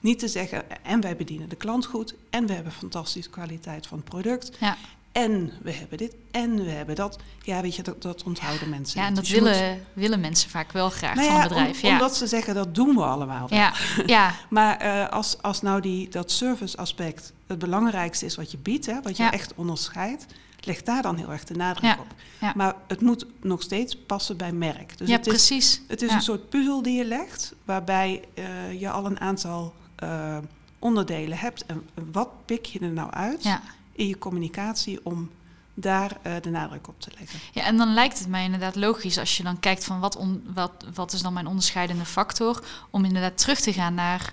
niet 0.00 0.18
te 0.18 0.28
zeggen, 0.28 0.84
en 0.84 1.00
wij 1.00 1.16
bedienen 1.16 1.48
de 1.48 1.56
klant 1.56 1.86
goed, 1.86 2.14
en 2.30 2.46
we 2.46 2.52
hebben 2.52 2.72
fantastische 2.72 3.30
kwaliteit 3.30 3.86
van 3.86 3.98
het 3.98 4.08
product, 4.08 4.56
Ja. 4.60 4.76
En 5.16 5.52
we 5.62 5.72
hebben 5.72 5.98
dit, 5.98 6.14
en 6.30 6.64
we 6.64 6.70
hebben 6.70 6.94
dat. 6.94 7.18
Ja, 7.42 7.60
weet 7.60 7.74
je, 7.76 7.82
dat, 7.82 8.02
dat 8.02 8.22
onthouden 8.22 8.68
mensen. 8.68 9.00
ja, 9.00 9.06
en 9.06 9.14
dat 9.14 9.24
Dus 9.24 9.32
moet- 9.34 9.42
willen, 9.48 9.84
willen 9.92 10.20
mensen 10.20 10.50
vaak 10.50 10.72
wel 10.72 10.90
graag 10.90 11.14
Nou 11.14 11.26
van 11.26 11.36
een 11.36 11.48
bedrijf. 11.48 11.82
om- 11.82 11.88
ja. 11.88 11.92
Omdat 11.94 12.16
ze 12.16 12.26
zeggen, 12.26 12.54
dat 12.54 12.74
doen 12.74 12.94
we 12.96 13.02
allemaal 13.02 13.48
wel. 13.48 13.58
ja, 13.58 13.72
ja, 14.06 14.32
Maar 14.50 14.76
eh, 14.76 15.08
als, 15.08 15.42
als 15.42 15.62
nou 15.62 15.80
die, 15.80 16.08
dat 16.08 16.30
service 16.30 16.76
aspect 16.76 17.32
het 17.46 17.58
belangrijkste 17.58 18.24
is 18.24 18.36
wat 18.36 18.50
je 18.50 18.58
biedt, 18.58 18.86
hè, 18.86 19.02
wat 19.02 19.16
je 19.16 19.22
Ja. 19.22 19.32
echt 19.32 19.52
onderscheidt, 19.54 20.26
leg 20.60 20.82
daar 20.82 21.02
dan 21.02 21.16
heel 21.16 21.30
erg 21.32 21.44
de 21.44 21.54
nadruk 21.54 21.98
op. 22.00 22.06
Maar 22.54 22.74
het 22.86 23.00
moet 23.00 23.26
nog 23.40 23.62
steeds 23.62 23.96
passen 23.96 24.36
bij 24.36 24.52
merk. 24.52 24.98
Dus 24.98 25.08
ja 25.08 25.16
het 25.16 25.26
is, 25.26 25.32
precies. 25.32 25.80
het 25.88 26.02
is 26.02 26.12
een 26.12 26.22
soort 26.22 26.48
puzzel 26.48 26.82
die 26.82 26.96
je 26.96 27.04
legt, 27.04 27.54
waarbij 27.64 28.22
eh, 28.34 28.80
je 28.80 28.90
al 28.90 29.06
een 29.06 29.20
aantal 29.20 29.74
eh, 29.96 30.38
onderdelen 30.78 31.38
hebt. 31.38 31.66
En 31.66 31.88
wat 32.12 32.28
pik 32.44 32.64
je 32.66 32.78
er 32.78 32.90
nou 32.92 33.10
uit 33.10 33.42
Ja. 33.42 33.62
In 33.96 34.08
je 34.08 34.18
communicatie 34.18 35.00
om 35.02 35.30
daar 35.74 36.16
eh, 36.22 36.32
de 36.42 36.50
nadruk 36.50 36.88
op 36.88 37.00
te 37.00 37.10
leggen? 37.18 37.38
ja, 37.52 37.62
en 37.62 37.76
dan 37.76 37.94
lijkt 37.94 38.18
het 38.18 38.28
mij 38.28 38.44
inderdaad 38.44 38.76
logisch 38.76 39.18
als 39.18 39.36
je 39.36 39.42
dan 39.42 39.60
kijkt 39.60 39.84
van 39.84 40.00
wat, 40.00 40.16
on, 40.16 40.44
wat, 40.54 40.84
wat 40.94 41.12
is 41.12 41.22
dan 41.22 41.32
mijn 41.32 41.46
onderscheidende 41.46 42.04
factor, 42.04 42.64
om 42.90 43.04
inderdaad 43.04 43.38
terug 43.38 43.60
te 43.60 43.72
gaan 43.72 43.94
naar 43.94 44.32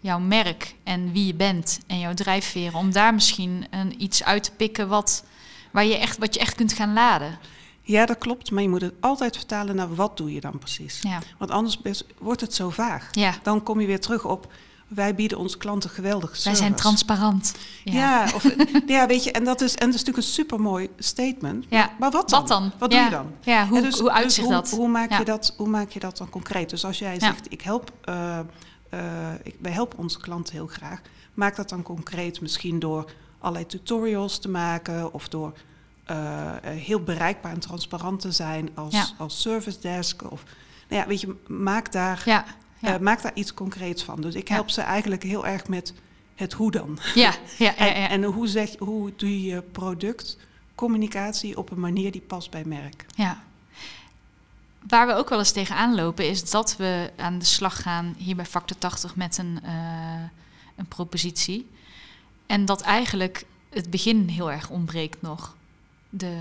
jouw 0.00 0.18
merk 0.18 0.74
en 0.82 1.12
wie 1.12 1.26
je 1.26 1.34
bent 1.34 1.80
en 1.86 1.98
jouw 1.98 2.14
drijfveren, 2.14 2.78
om 2.78 2.92
daar 2.92 3.14
misschien 3.14 3.66
een, 3.70 4.02
iets 4.02 4.24
uit 4.24 4.42
te 4.42 4.52
pikken 4.52 4.88
wat, 4.88 5.24
waar 5.70 5.84
je 5.84 5.96
echt, 5.96 6.18
wat 6.18 6.34
je 6.34 6.40
echt 6.40 6.54
kunt 6.54 6.72
gaan 6.72 6.92
laden. 6.92 7.38
Ja, 7.82 8.06
dat 8.06 8.18
klopt, 8.18 8.50
maar 8.50 8.62
je 8.62 8.68
moet 8.68 8.80
het 8.80 8.94
altijd 9.00 9.36
vertalen 9.36 9.76
naar 9.76 9.94
wat 9.94 10.16
doe 10.16 10.32
je 10.32 10.40
dan 10.40 10.58
precies. 10.58 10.98
Ja, 11.02 11.18
Want 11.38 11.50
anders 11.50 11.80
wordt 12.18 12.40
het 12.40 12.54
zo 12.54 12.70
vaag. 12.70 13.08
ja, 13.12 13.34
Dan 13.42 13.62
kom 13.62 13.80
je 13.80 13.86
weer 13.86 14.00
terug 14.00 14.24
op 14.24 14.52
wij 14.94 15.14
bieden 15.14 15.38
onze 15.38 15.58
klanten 15.58 15.90
geweldig 15.90 16.28
service. 16.28 16.48
Wij 16.48 16.54
zijn 16.58 16.74
transparant. 16.74 17.54
Ja, 17.84 18.24
of, 18.34 18.44
ja 18.86 19.06
weet 19.06 19.24
je, 19.24 19.32
en 19.32 19.44
dat, 19.44 19.60
is, 19.60 19.74
en 19.74 19.86
dat 19.86 19.94
is 19.94 20.00
natuurlijk 20.04 20.16
een 20.16 20.32
supermooi 20.32 20.88
statement. 20.98 21.66
Ja. 21.68 21.90
Maar 21.98 22.10
wat 22.10 22.28
dan? 22.28 22.38
Wat 22.40 22.48
dan? 22.48 22.72
Wat 22.78 22.92
Ja. 22.92 22.98
doe 22.98 23.10
je 23.10 23.16
dan? 23.16 23.32
Ja, 23.40 23.66
hoe, 23.66 23.76
En 23.76 23.82
dus- 23.82 23.98
hoe 23.98 24.08
dus 24.08 24.18
uitzicht 24.18 24.46
hoe, 24.46 24.56
dat? 24.56 24.70
Hoe 24.70 24.88
maak, 24.88 25.10
Ja. 25.10 25.18
je 25.18 25.24
dat? 25.24 25.54
hoe 25.56 25.68
maak 25.68 25.90
je 25.90 26.00
dat 26.00 26.16
dan 26.16 26.28
concreet? 26.30 26.70
Dus 26.70 26.84
als 26.84 26.98
jij 26.98 27.12
Ja. 27.14 27.18
zegt, 27.18 27.52
ik 27.52 27.60
help, 27.62 27.92
eh, 28.04 28.38
eh, 28.90 28.98
ik, 29.42 29.54
wij 29.60 29.72
helpen 29.72 29.98
onze 29.98 30.20
klanten 30.20 30.54
heel 30.54 30.66
graag. 30.66 31.00
Maak 31.34 31.56
dat 31.56 31.68
dan 31.68 31.82
concreet 31.82 32.40
misschien 32.40 32.78
door 32.78 33.10
allerlei 33.38 33.66
tutorials 33.66 34.38
te 34.38 34.48
maken... 34.48 35.12
of 35.14 35.28
door 35.28 35.52
eh, 36.04 36.16
heel 36.62 37.02
bereikbaar 37.02 37.52
en 37.52 37.60
transparant 37.60 38.20
te 38.20 38.32
zijn 38.32 38.70
als, 38.74 38.92
Ja. 38.94 39.06
als 39.18 39.40
service 39.40 39.80
desk. 39.80 40.30
Of, 40.30 40.42
nou 40.88 41.02
ja, 41.02 41.08
weet 41.08 41.20
je, 41.20 41.36
maak 41.46 41.92
daar, 41.92 42.22
Ja, 42.82 42.94
eh, 42.94 43.00
maak 43.00 43.22
daar 43.22 43.34
iets 43.34 43.54
concreets 43.54 44.02
van. 44.02 44.20
Dus 44.20 44.34
ik 44.34 44.48
Ja. 44.48 44.54
help 44.54 44.70
ze 44.70 44.80
eigenlijk 44.80 45.22
heel 45.22 45.46
erg 45.46 45.68
met 45.68 45.92
het 46.34 46.52
hoe 46.52 46.70
dan. 46.70 46.98
ja, 47.14 47.34
ja, 47.58 47.74
ja, 47.76 47.76
En, 47.76 48.00
ja. 48.00 48.08
en 48.08 48.22
hoe, 48.24 48.46
zeg, 48.46 48.76
hoe 48.78 49.12
doe 49.16 49.42
je 49.42 49.62
productcommunicatie 49.62 51.56
op 51.58 51.70
een 51.70 51.80
manier 51.80 52.12
die 52.12 52.20
past 52.20 52.50
bij 52.50 52.64
merk? 52.64 53.06
Ja. 53.14 53.42
Waar 54.88 55.06
we 55.06 55.14
ook 55.14 55.28
wel 55.28 55.38
eens 55.38 55.52
tegenaan 55.52 55.94
lopen 55.94 56.28
is 56.28 56.50
dat 56.50 56.76
we 56.76 57.10
aan 57.16 57.38
de 57.38 57.44
slag 57.44 57.82
gaan 57.82 58.14
hier 58.18 58.36
bij 58.36 58.46
Factor 58.46 58.78
80 58.78 59.16
met 59.16 59.38
een, 59.38 59.60
eh, 59.62 60.22
een 60.76 60.86
propositie. 60.88 61.70
En 62.46 62.64
dat 62.64 62.80
eigenlijk 62.80 63.44
het 63.70 63.90
begin 63.90 64.28
heel 64.28 64.50
erg 64.52 64.70
ontbreekt 64.70 65.22
nog. 65.22 65.56
De, 66.10 66.36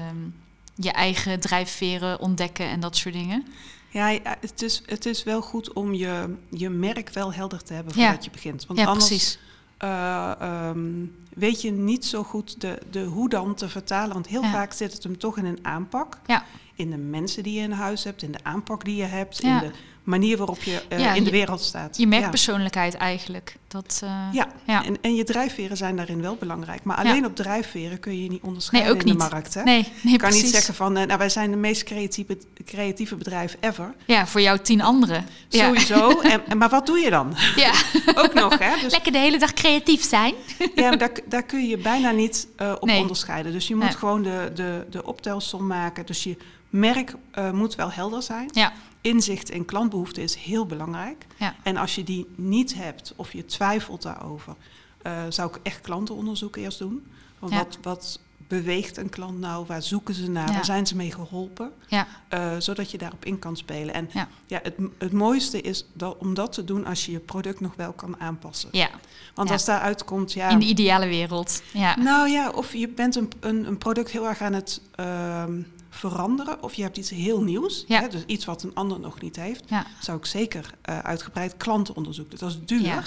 je 0.76 0.92
eigen 0.92 1.40
drijfveren 1.40 2.20
ontdekken 2.20 2.66
en 2.66 2.80
dat 2.80 2.96
soort 2.98 3.14
dingen. 3.14 3.46
Ja, 3.92 4.18
het 4.40 4.62
is, 4.62 4.82
het 4.86 5.06
is 5.06 5.24
wel 5.24 5.42
goed 5.42 5.74
om 5.74 5.94
je, 5.94 6.36
je 6.50 6.70
merk 6.70 7.10
wel 7.10 7.34
helder 7.34 7.64
te 7.64 7.74
hebben 7.74 7.94
Ja. 7.98 8.04
voordat 8.06 8.26
je 8.26 8.32
begint. 8.32 8.66
Want 8.66 8.80
ja, 8.80 8.86
anders 8.86 9.08
precies. 9.08 9.40
eh, 9.78 10.32
ehm, 10.40 11.06
weet 11.34 11.62
je 11.62 11.72
niet 11.72 12.06
zo 12.06 12.24
goed 12.24 12.62
de, 12.62 12.78
de 12.92 13.04
hoe 13.04 13.30
dan 13.30 13.56
te 13.56 13.70
vertalen. 13.70 14.14
Want 14.14 14.28
heel 14.28 14.42
Ja. 14.42 14.52
vaak 14.52 14.74
zit 14.74 14.94
het 14.94 15.04
hem 15.04 15.18
toch 15.18 15.38
in 15.38 15.46
een 15.46 15.60
aanpak. 15.62 16.20
Ja. 16.28 16.44
In 16.76 16.90
de 16.90 16.98
mensen 16.98 17.44
die 17.44 17.54
je 17.54 17.62
in 17.62 17.72
huis 17.72 18.04
hebt, 18.04 18.22
in 18.22 18.32
de 18.32 18.44
aanpak 18.44 18.86
die 18.86 18.96
je 18.96 19.04
hebt, 19.04 19.42
in 19.42 19.58
de 19.60 19.72
manier 20.04 20.38
waarop 20.38 20.64
je 20.64 20.82
eh, 20.90 21.00
Ja, 21.00 21.14
in 21.14 21.20
de 21.24 21.30
je- 21.30 21.36
wereld 21.36 21.62
staat. 21.62 21.98
Je 21.98 22.02
Ja. 22.04 22.08
merkpersoonlijkheid 22.08 22.96
eigenlijk. 22.96 23.56
Dat, 23.68 24.02
eh, 24.04 24.10
Ja, 24.32 24.48
ja. 24.66 24.86
En, 24.86 24.98
en 25.02 25.16
je 25.16 25.24
drijfveren 25.24 25.78
zijn 25.78 25.96
daarin 25.96 26.22
wel 26.22 26.36
belangrijk. 26.40 26.84
Maar 26.84 26.98
alleen 26.98 27.26
op 27.26 27.36
drijfveren 27.36 28.00
kun 28.00 28.16
je 28.16 28.24
je 28.24 28.30
niet 28.30 28.42
onderscheiden 28.44 28.92
Nee, 28.98 29.06
in 29.06 29.12
de 29.18 29.30
markt. 29.30 29.54
Hè? 29.54 29.64
Nee, 29.64 29.76
nee, 30.02 30.14
Je 30.14 30.18
kan 30.18 30.18
precies. 30.30 30.42
niet 30.44 30.52
zeggen 30.54 30.74
van, 30.74 30.98
eh, 30.98 31.06
nou 31.06 31.18
wij 31.18 31.30
zijn 31.30 31.52
de 31.52 31.58
meest 31.58 31.84
creatieve, 31.84 32.38
creatieve 32.66 33.16
bedrijf 33.16 33.58
ever. 33.60 33.94
Ja, 34.06 34.28
voor 34.28 34.42
jou 34.42 34.60
tien 34.60 34.82
anderen. 34.82 35.26
Sowieso. 35.50 36.10
En, 36.22 36.42
en, 36.48 36.58
maar 36.58 36.70
wat 36.70 36.86
doe 36.86 37.00
je 37.00 37.10
dan? 37.10 37.36
Ja. 37.56 37.72
Ook 38.24 38.34
nog, 38.34 38.60
hè? 38.60 38.80
Dus 38.82 38.92
Lekker 38.92 39.12
de 39.12 39.18
hele 39.18 39.40
dag 39.40 39.54
creatief 39.54 40.04
zijn. 40.04 40.34
ja, 40.76 40.92
daar, 40.96 41.12
daar 41.26 41.44
kun 41.44 41.62
je 41.62 41.68
je 41.68 41.78
bijna 41.78 42.12
niet 42.12 42.48
op 42.80 42.86
Nee. 42.86 43.02
onderscheiden. 43.02 43.52
Dus 43.52 43.68
je 43.68 43.76
moet 43.76 43.96
gewoon 43.96 44.24
de, 44.24 44.52
de, 44.56 44.86
de 44.90 45.06
optelsom 45.06 45.68
maken. 45.68 46.06
Dus 46.06 46.24
je 46.24 46.38
merk 46.70 47.14
moet 47.54 47.76
wel 47.76 47.92
helder 47.92 48.22
zijn. 48.24 48.50
Ja. 48.54 48.74
Inzicht 49.02 49.50
in 49.50 49.66
klantbehoeften 49.66 50.24
is 50.24 50.36
heel 50.36 50.66
belangrijk. 50.66 51.26
Ja. 51.38 51.56
En 51.64 51.78
als 51.78 51.96
je 51.96 52.04
die 52.04 52.28
niet 52.36 52.74
hebt 52.76 53.14
of 53.16 53.34
je 53.34 53.46
twijfelt 53.46 54.02
daarover, 54.02 54.56
eh, 55.02 55.22
zou 55.30 55.50
ik 55.50 55.60
echt 55.64 55.82
klantenonderzoek 55.82 56.56
eerst 56.56 56.80
doen. 56.80 57.06
Want 57.40 57.54
Ja. 57.54 57.58
wat, 57.58 57.78
wat 57.82 58.20
beweegt 58.48 58.98
een 58.98 59.10
klant 59.10 59.40
nou? 59.40 59.66
Waar 59.66 59.82
zoeken 59.82 60.14
ze 60.14 60.30
naar? 60.30 60.48
Ja. 60.48 60.54
Waar 60.54 60.66
zijn 60.66 60.88
ze 60.88 60.96
mee 60.96 61.12
geholpen? 61.12 61.72
Ja. 61.88 62.08
Eh, 62.28 62.52
zodat 62.60 62.92
je 62.92 62.98
daarop 62.98 63.26
in 63.26 63.40
kan 63.40 63.58
spelen. 63.58 63.94
En 63.94 64.10
ja. 64.14 64.28
Ja. 64.48 64.60
het, 64.64 64.76
het 64.98 65.12
mooiste 65.12 65.62
is 65.62 65.86
dat, 65.94 66.18
om 66.18 66.34
dat 66.34 66.52
te 66.54 66.64
doen 66.64 66.86
als 66.86 67.06
je 67.06 67.12
je 67.12 67.20
product 67.20 67.60
nog 67.60 67.76
wel 67.76 67.92
kan 67.94 68.20
aanpassen. 68.20 68.70
ja, 68.72 68.90
Want 69.36 69.52
als 69.52 69.66
daaruit 69.66 70.04
komt, 70.06 70.34
ja. 70.34 70.50
in 70.50 70.60
de 70.60 70.66
ideale 70.66 71.08
wereld. 71.08 71.62
Ja. 71.74 71.98
Nou 71.98 72.30
ja, 72.30 72.50
of 72.50 72.74
je 72.74 72.88
bent 72.88 73.16
een, 73.16 73.30
een, 73.40 73.68
een 73.68 73.78
product 73.78 74.12
heel 74.12 74.28
erg 74.28 74.42
aan 74.42 74.54
het 74.54 74.82
ehm, 74.96 75.62
veranderen. 75.94 76.64
Of 76.64 76.74
je 76.74 76.82
hebt 76.82 76.98
iets 76.98 77.10
heel 77.10 77.42
nieuws. 77.42 77.84
Ja. 77.88 78.02
Hè, 78.02 78.08
dus 78.08 78.24
iets 78.26 78.46
wat 78.46 78.64
een 78.64 78.74
ander 78.74 79.00
nog 79.00 79.22
niet 79.22 79.36
heeft. 79.36 79.64
Ja. 79.68 79.86
Zou 80.00 80.18
ik 80.18 80.26
zeker 80.26 80.74
eh, 80.82 81.00
uitgebreid 81.00 81.58
klantenonderzoek. 81.58 82.30
doen. 82.30 82.40
Dat 82.40 82.50
is 82.50 82.60
duur. 82.66 82.82
Ja. 82.82 83.04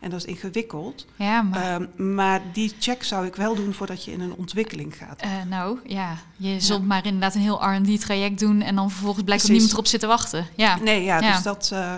En 0.00 0.10
dat 0.10 0.18
is 0.18 0.24
ingewikkeld. 0.26 1.06
Ja, 1.16 1.42
maar 1.42 1.62
Ehm, 1.96 2.14
maar 2.14 2.42
die 2.52 2.72
check 2.78 3.02
zou 3.02 3.26
ik 3.26 3.36
wel 3.36 3.54
doen 3.54 3.72
voordat 3.74 4.04
je 4.04 4.12
in 4.12 4.20
een 4.20 4.34
ontwikkeling 4.34 4.96
gaat. 4.96 5.20
eh, 5.20 5.30
nou 5.48 5.78
ja, 5.86 6.16
je 6.36 6.60
zult 6.60 6.86
maar 6.86 7.06
inderdaad 7.06 7.34
een 7.34 7.40
heel 7.40 7.64
R&D-traject 7.64 8.38
doen 8.38 8.60
en 8.60 8.74
dan 8.74 8.90
vervolgens 8.90 9.24
blijkt 9.24 9.42
er 9.44 9.50
niemand 9.50 9.72
erop 9.72 9.86
zit 9.86 10.00
te 10.00 10.06
wachten. 10.06 10.46
Ja, 10.56 10.78
Nee, 10.78 11.02
ja, 11.02 11.20
Ja. 11.20 11.32
dus 11.34 11.42
dat. 11.42 11.70
eh, 11.72 11.94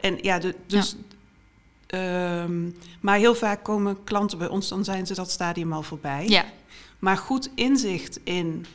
en 0.00 0.18
ja, 0.22 0.38
de, 0.38 0.54
dus. 0.66 0.96
ehm, 1.86 2.68
maar 3.00 3.16
heel 3.18 3.34
vaak 3.34 3.62
komen 3.64 4.04
klanten 4.04 4.38
bij 4.38 4.48
ons, 4.48 4.68
dan 4.68 4.84
zijn 4.84 5.06
ze 5.06 5.14
dat 5.14 5.30
stadium 5.30 5.72
al 5.72 5.82
voorbij. 5.82 6.28
ja, 6.28 6.44
Maar 6.98 7.16
goed 7.16 7.50
inzicht 7.54 8.18
in 8.24 8.66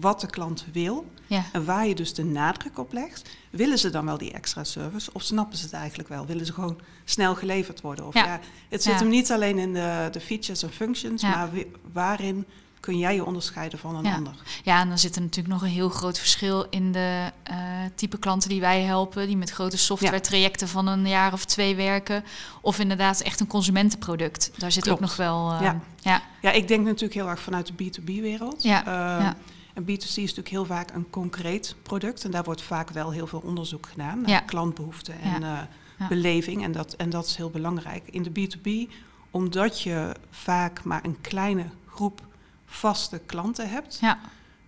wat 0.00 0.20
de 0.20 0.26
klant 0.26 0.64
wil 0.72 1.10
ja. 1.26 1.44
en 1.52 1.64
waar 1.64 1.86
je 1.86 1.94
dus 1.94 2.14
de 2.14 2.24
nadruk 2.24 2.78
op 2.78 2.92
legt, 2.92 3.28
willen 3.50 3.78
ze 3.78 3.90
dan 3.90 4.04
wel 4.04 4.18
die 4.18 4.32
extra 4.32 4.64
service 4.64 5.10
of 5.12 5.22
snappen 5.22 5.58
ze 5.58 5.64
het 5.64 5.72
eigenlijk 5.72 6.08
wel? 6.08 6.26
Willen 6.26 6.46
ze 6.46 6.52
gewoon 6.52 6.80
snel 7.04 7.34
geleverd 7.34 7.80
worden? 7.80 8.06
Of 8.06 8.14
Ja. 8.14 8.24
ja, 8.24 8.40
het 8.68 8.82
zit 8.82 8.92
Ja. 8.92 8.98
hem 8.98 9.08
niet 9.08 9.32
alleen 9.32 9.58
in 9.58 9.74
de, 9.74 10.08
de 10.12 10.20
features 10.20 10.62
en 10.62 10.70
functions, 10.72 11.22
maar 11.22 11.48
waarin 11.92 12.44
kun 12.80 12.98
jij 12.98 13.14
je 13.14 13.24
onderscheiden 13.24 13.78
van 13.78 13.96
een 13.96 14.12
ander? 14.14 14.34
ja, 14.64 14.80
en 14.80 14.88
dan 14.88 14.98
zit 14.98 15.16
er 15.16 15.22
natuurlijk 15.22 15.54
nog 15.54 15.62
een 15.62 15.68
heel 15.74 15.88
groot 15.88 16.18
verschil 16.18 16.66
in 16.70 16.92
de 16.92 17.30
eh, 17.42 17.56
type 17.94 18.18
klanten 18.18 18.48
die 18.48 18.60
wij 18.60 18.82
helpen, 18.82 19.26
die 19.26 19.36
met 19.36 19.50
grote 19.50 19.76
software-trajecten 19.78 20.68
van 20.68 20.86
een 20.86 21.08
jaar 21.08 21.32
of 21.32 21.44
twee 21.44 21.74
werken, 21.76 22.24
of 22.60 22.78
inderdaad 22.78 23.20
echt 23.20 23.40
een 23.40 23.46
consumentenproduct. 23.46 24.50
Daar 24.56 24.72
zit 24.72 24.82
Klopt. 24.82 24.98
ook 24.98 25.04
nog 25.06 25.16
wel. 25.16 25.52
eh, 25.52 25.60
Ja. 25.60 25.80
ja, 26.00 26.22
Ja, 26.42 26.50
ik 26.50 26.68
denk 26.68 26.84
natuurlijk 26.84 27.14
heel 27.14 27.28
erg 27.28 27.40
vanuit 27.40 27.66
de 27.66 27.72
B2B-wereld. 27.84 28.62
Ja, 28.62 28.80
Ehm, 28.86 29.22
ja. 29.24 29.36
En 29.74 29.82
B2C 29.82 29.88
is 29.98 30.16
natuurlijk 30.16 30.48
heel 30.48 30.64
vaak 30.64 30.90
een 30.94 31.10
concreet 31.10 31.74
product. 31.82 32.24
En 32.24 32.30
daar 32.30 32.44
wordt 32.44 32.62
vaak 32.62 32.90
wel 32.90 33.10
heel 33.10 33.26
veel 33.26 33.42
onderzoek 33.44 33.86
gedaan 33.86 34.20
naar 34.20 34.30
Ja. 34.30 34.40
klantbehoeften 34.40 35.20
en 35.20 35.40
Ja. 35.40 35.68
eh, 35.98 36.08
beleving. 36.08 36.62
En 36.64 36.72
dat, 36.72 36.92
en 36.94 37.10
dat 37.10 37.26
is 37.26 37.36
heel 37.36 37.50
belangrijk. 37.50 38.02
In 38.10 38.22
de 38.22 38.30
B2B, 38.30 38.92
omdat 39.30 39.80
je 39.82 40.14
vaak 40.30 40.84
maar 40.84 41.04
een 41.04 41.20
kleine 41.20 41.64
groep 41.86 42.20
vaste 42.66 43.20
klanten 43.26 43.70
hebt. 43.70 43.98
ja. 44.00 44.18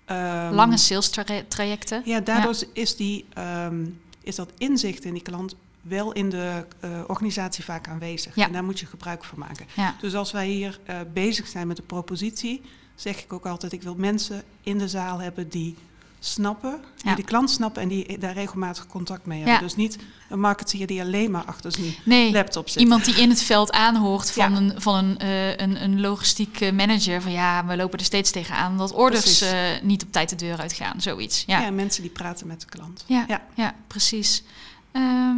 ehm, 0.04 0.54
lange 0.54 0.76
sales 0.76 1.10
tra- 1.10 1.42
trajecten. 1.48 2.02
Ja, 2.04 2.20
daardoor 2.20 2.54
Is, 2.72 2.96
die, 2.96 3.24
ehm, 3.32 3.86
is 4.22 4.34
dat 4.36 4.52
inzicht 4.58 5.04
in 5.04 5.12
die 5.12 5.22
klant 5.22 5.54
wel 5.82 6.12
in 6.12 6.28
de 6.30 6.66
eh, 6.80 6.90
organisatie 7.06 7.64
vaak 7.64 7.88
aanwezig. 7.88 8.34
Ja. 8.34 8.46
En 8.46 8.52
daar 8.52 8.64
moet 8.64 8.80
je 8.80 8.86
gebruik 8.86 9.24
van 9.24 9.38
maken. 9.38 9.66
Ja. 9.76 9.96
Dus 10.00 10.14
als 10.14 10.32
wij 10.32 10.46
hier 10.48 10.78
eh, 10.84 10.96
bezig 11.12 11.46
zijn 11.46 11.66
met 11.66 11.76
de 11.76 11.82
propositie, 11.82 12.62
zeg 12.94 13.22
ik 13.22 13.32
ook 13.32 13.46
altijd: 13.46 13.72
ik 13.72 13.82
wil 13.82 13.94
mensen 13.94 14.42
in 14.62 14.78
de 14.78 14.88
zaal 14.88 15.18
hebben 15.18 15.48
die 15.48 15.76
snappen, 16.24 16.80
die 16.96 17.10
Ja. 17.10 17.14
de 17.14 17.22
klant 17.24 17.50
snappen 17.50 17.82
en 17.82 17.88
die 17.88 18.18
daar 18.18 18.32
regelmatig 18.34 18.86
contact 18.86 19.26
mee 19.26 19.36
hebben. 19.38 19.54
Ja. 19.54 19.60
Dus 19.60 19.76
niet 19.76 19.98
een 20.28 20.40
marketeer 20.40 20.86
die 20.86 21.00
alleen 21.00 21.30
maar 21.30 21.44
achter 21.44 21.72
zijn 21.72 21.94
Nee, 22.04 22.32
laptop 22.32 22.68
zit. 22.68 22.82
Iemand 22.82 23.04
die 23.04 23.14
in 23.14 23.28
het 23.28 23.42
veld 23.42 23.72
aanhoort 23.72 24.30
van, 24.30 24.52
Ja. 24.52 24.58
een, 24.58 24.72
van 24.80 24.94
een, 24.94 25.18
eh, 25.18 25.56
een, 25.56 25.82
een 25.82 26.00
logistiek 26.00 26.60
eh, 26.60 26.72
manager. 26.72 27.22
Van 27.22 27.32
ja, 27.32 27.66
we 27.66 27.76
lopen 27.76 27.98
er 27.98 28.04
steeds 28.04 28.30
tegenaan 28.30 28.76
dat 28.78 28.92
orders 28.92 29.40
eh, 29.40 29.60
niet 29.82 30.02
op 30.02 30.12
tijd 30.12 30.28
de 30.28 30.36
deur 30.36 30.58
uitgaan. 30.58 31.00
Zoiets. 31.00 31.44
Ja, 31.46 31.70
mensen 31.70 32.02
die 32.02 32.10
praten 32.10 32.46
met 32.46 32.60
de 32.60 32.66
klant. 32.66 33.04
ja. 33.06 33.26
Ja. 33.54 33.74
precies. 33.86 34.42
Ehm, 34.92 35.36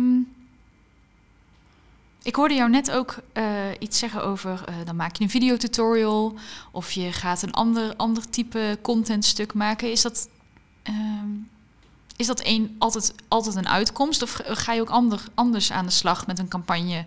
ik 2.24 2.34
hoorde 2.34 2.54
jou 2.54 2.70
net 2.70 2.90
ook 2.90 3.16
eh, 3.32 3.44
iets 3.78 3.98
zeggen 3.98 4.24
over, 4.24 4.62
eh, 4.66 4.74
dan 4.84 4.96
maak 4.96 5.16
je 5.16 5.24
een 5.24 5.30
videotutorial 5.30 6.34
of 6.70 6.90
je 6.92 7.12
gaat 7.12 7.42
een 7.42 7.52
ander, 7.52 7.96
ander 7.96 8.30
type 8.30 8.78
contentstuk 8.82 9.54
maken. 9.54 9.90
Is 9.90 10.02
dat, 10.02 10.28
ehm, 10.82 11.28
is 12.16 12.26
dat 12.26 12.40
een, 12.44 12.74
altijd, 12.78 13.14
altijd 13.28 13.56
een 13.56 13.68
uitkomst 13.68 14.22
of 14.22 14.40
ga 14.44 14.72
je 14.72 14.80
ook 14.80 14.90
ander, 14.90 15.24
anders 15.34 15.72
aan 15.72 15.84
de 15.84 15.90
slag 15.90 16.26
met 16.26 16.38
een 16.38 16.48
campagne 16.48 17.06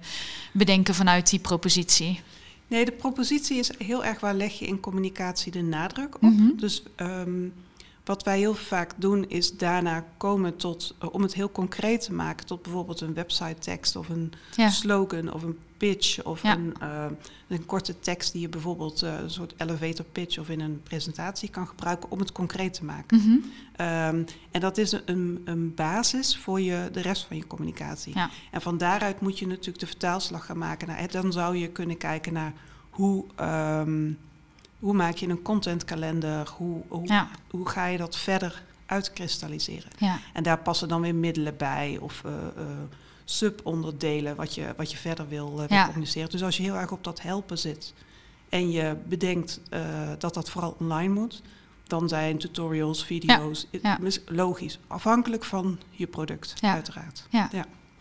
bedenken 0.51 0.95
vanuit 0.95 1.29
die 1.29 1.39
propositie? 1.39 2.21
Nee, 2.67 2.85
de 2.85 2.91
propositie 2.91 3.57
is 3.57 3.71
heel 3.77 4.05
erg 4.05 4.19
waar 4.19 4.35
leg 4.35 4.59
je 4.59 4.67
in 4.67 4.79
communicatie 4.79 5.51
de 5.51 5.61
nadruk 5.61 6.15
op. 6.15 6.21
Mhm. 6.21 6.55
Dus 6.55 6.83
ehm, 6.95 7.47
wat 8.07 8.23
wij 8.23 8.37
heel 8.37 8.53
vaak 8.55 8.91
doen 8.97 9.29
is 9.29 9.57
daarna 9.57 10.05
komen 10.17 10.55
tot, 10.55 10.95
eh, 10.99 11.13
om 11.13 11.21
het 11.21 11.33
heel 11.33 11.51
concreet 11.51 12.01
te 12.01 12.13
maken, 12.13 12.45
tot 12.45 12.61
bijvoorbeeld 12.61 13.01
een 13.01 13.13
website 13.13 13.59
tekst 13.59 13.95
of 13.95 14.09
een 14.09 14.33
Ja. 14.55 14.69
slogan 14.69 15.33
of 15.33 15.43
een 15.43 15.57
pitch 15.77 16.23
of 16.23 16.43
Ja. 16.43 16.53
een, 16.55 16.73
eh, 16.79 17.05
een 17.47 17.65
korte 17.65 17.99
tekst 17.99 18.31
die 18.31 18.41
je 18.41 18.49
bijvoorbeeld 18.49 19.01
eh, 19.01 19.13
een 19.19 19.29
soort 19.29 19.53
elevator 19.57 20.05
pitch 20.05 20.37
of 20.39 20.49
in 20.49 20.59
een 20.59 20.81
presentatie 20.83 21.49
kan 21.49 21.67
gebruiken 21.67 22.11
om 22.11 22.19
het 22.19 22.31
concreet 22.31 22.73
te 22.73 22.85
maken. 22.85 23.17
Mhm. 23.17 23.37
Ehm, 23.75 24.23
en 24.51 24.61
dat 24.61 24.77
is 24.77 24.91
een, 25.05 25.41
een 25.45 25.73
basis 25.75 26.37
voor 26.37 26.61
je, 26.61 26.89
de 26.91 27.01
rest 27.01 27.25
van 27.25 27.37
je 27.37 27.47
communicatie. 27.47 28.15
Ja. 28.15 28.29
En 28.51 28.61
van 28.61 28.77
daaruit 28.77 29.21
moet 29.21 29.39
je 29.39 29.47
natuurlijk 29.47 29.79
de 29.79 29.87
vertaalslag 29.87 30.45
gaan 30.45 30.57
maken. 30.57 30.87
Naar, 30.87 31.11
dan 31.11 31.31
zou 31.31 31.57
je 31.57 31.67
kunnen 31.69 31.97
kijken 31.97 32.33
naar 32.33 32.53
hoe, 32.89 33.25
ehm, 33.35 34.11
hoe 34.79 34.93
maak 34.93 35.15
je 35.15 35.27
een 35.27 35.41
contentkalender, 35.41 36.49
hoe, 36.57 36.81
hoe, 36.87 37.07
Ja. 37.07 37.27
hoe 37.49 37.69
ga 37.69 37.85
je 37.85 37.97
dat 37.97 38.17
verder 38.17 38.63
uitkristalliseren. 38.85 39.89
Ja. 39.97 40.19
En 40.33 40.43
daar 40.43 40.57
passen 40.59 40.87
dan 40.87 41.01
weer 41.01 41.15
middelen 41.15 41.57
bij 41.57 41.97
of 42.01 42.21
eh, 42.25 42.31
eh, 42.33 42.65
subonderdelen 43.25 44.35
wat 44.35 44.55
je, 44.55 44.73
wat 44.77 44.91
je 44.91 44.97
verder 44.97 45.27
wil, 45.27 45.59
uh, 45.61 45.67
Ja. 45.67 45.85
communiceren. 45.85 46.29
Dus 46.29 46.43
als 46.43 46.57
je 46.57 46.63
heel 46.63 46.75
erg 46.75 46.91
op 46.91 47.03
dat 47.03 47.21
helpen 47.21 47.57
zit 47.57 47.93
en 48.49 48.71
je 48.71 48.95
bedenkt 49.07 49.59
dat 50.17 50.33
dat 50.33 50.49
vooral 50.49 50.75
online 50.79 51.13
moet, 51.13 51.41
dan 51.87 52.09
zijn 52.09 52.37
tutorials, 52.37 53.03
video's, 53.05 53.67
logisch, 54.25 54.79
afhankelijk 54.87 55.43
van 55.43 55.79
je 55.89 56.07
product, 56.07 56.53
Ja. 56.59 56.73
uiteraard. 56.73 57.27
Ja. 57.29 57.49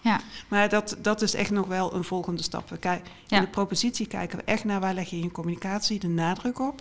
Ja. 0.01 0.21
Maar 0.49 0.69
dat, 0.69 0.97
dat 0.99 1.23
is 1.23 1.35
echt 1.35 1.51
nog 1.51 1.67
wel 1.67 1.95
een 1.95 2.05
volgende 2.05 2.43
stap. 2.43 2.69
We 2.71 2.79
Ja. 2.81 3.01
In 3.29 3.41
de 3.41 3.47
propositie 3.49 4.07
kijken 4.07 4.39
we 4.39 4.45
echt 4.45 4.65
naar 4.65 4.81
waar 4.81 4.95
leg 4.95 5.11
je 5.11 5.17
in 5.17 5.23
je 5.23 5.31
communicatie 5.31 5.99
de 5.99 6.09
nadruk 6.09 6.59
op 6.59 6.81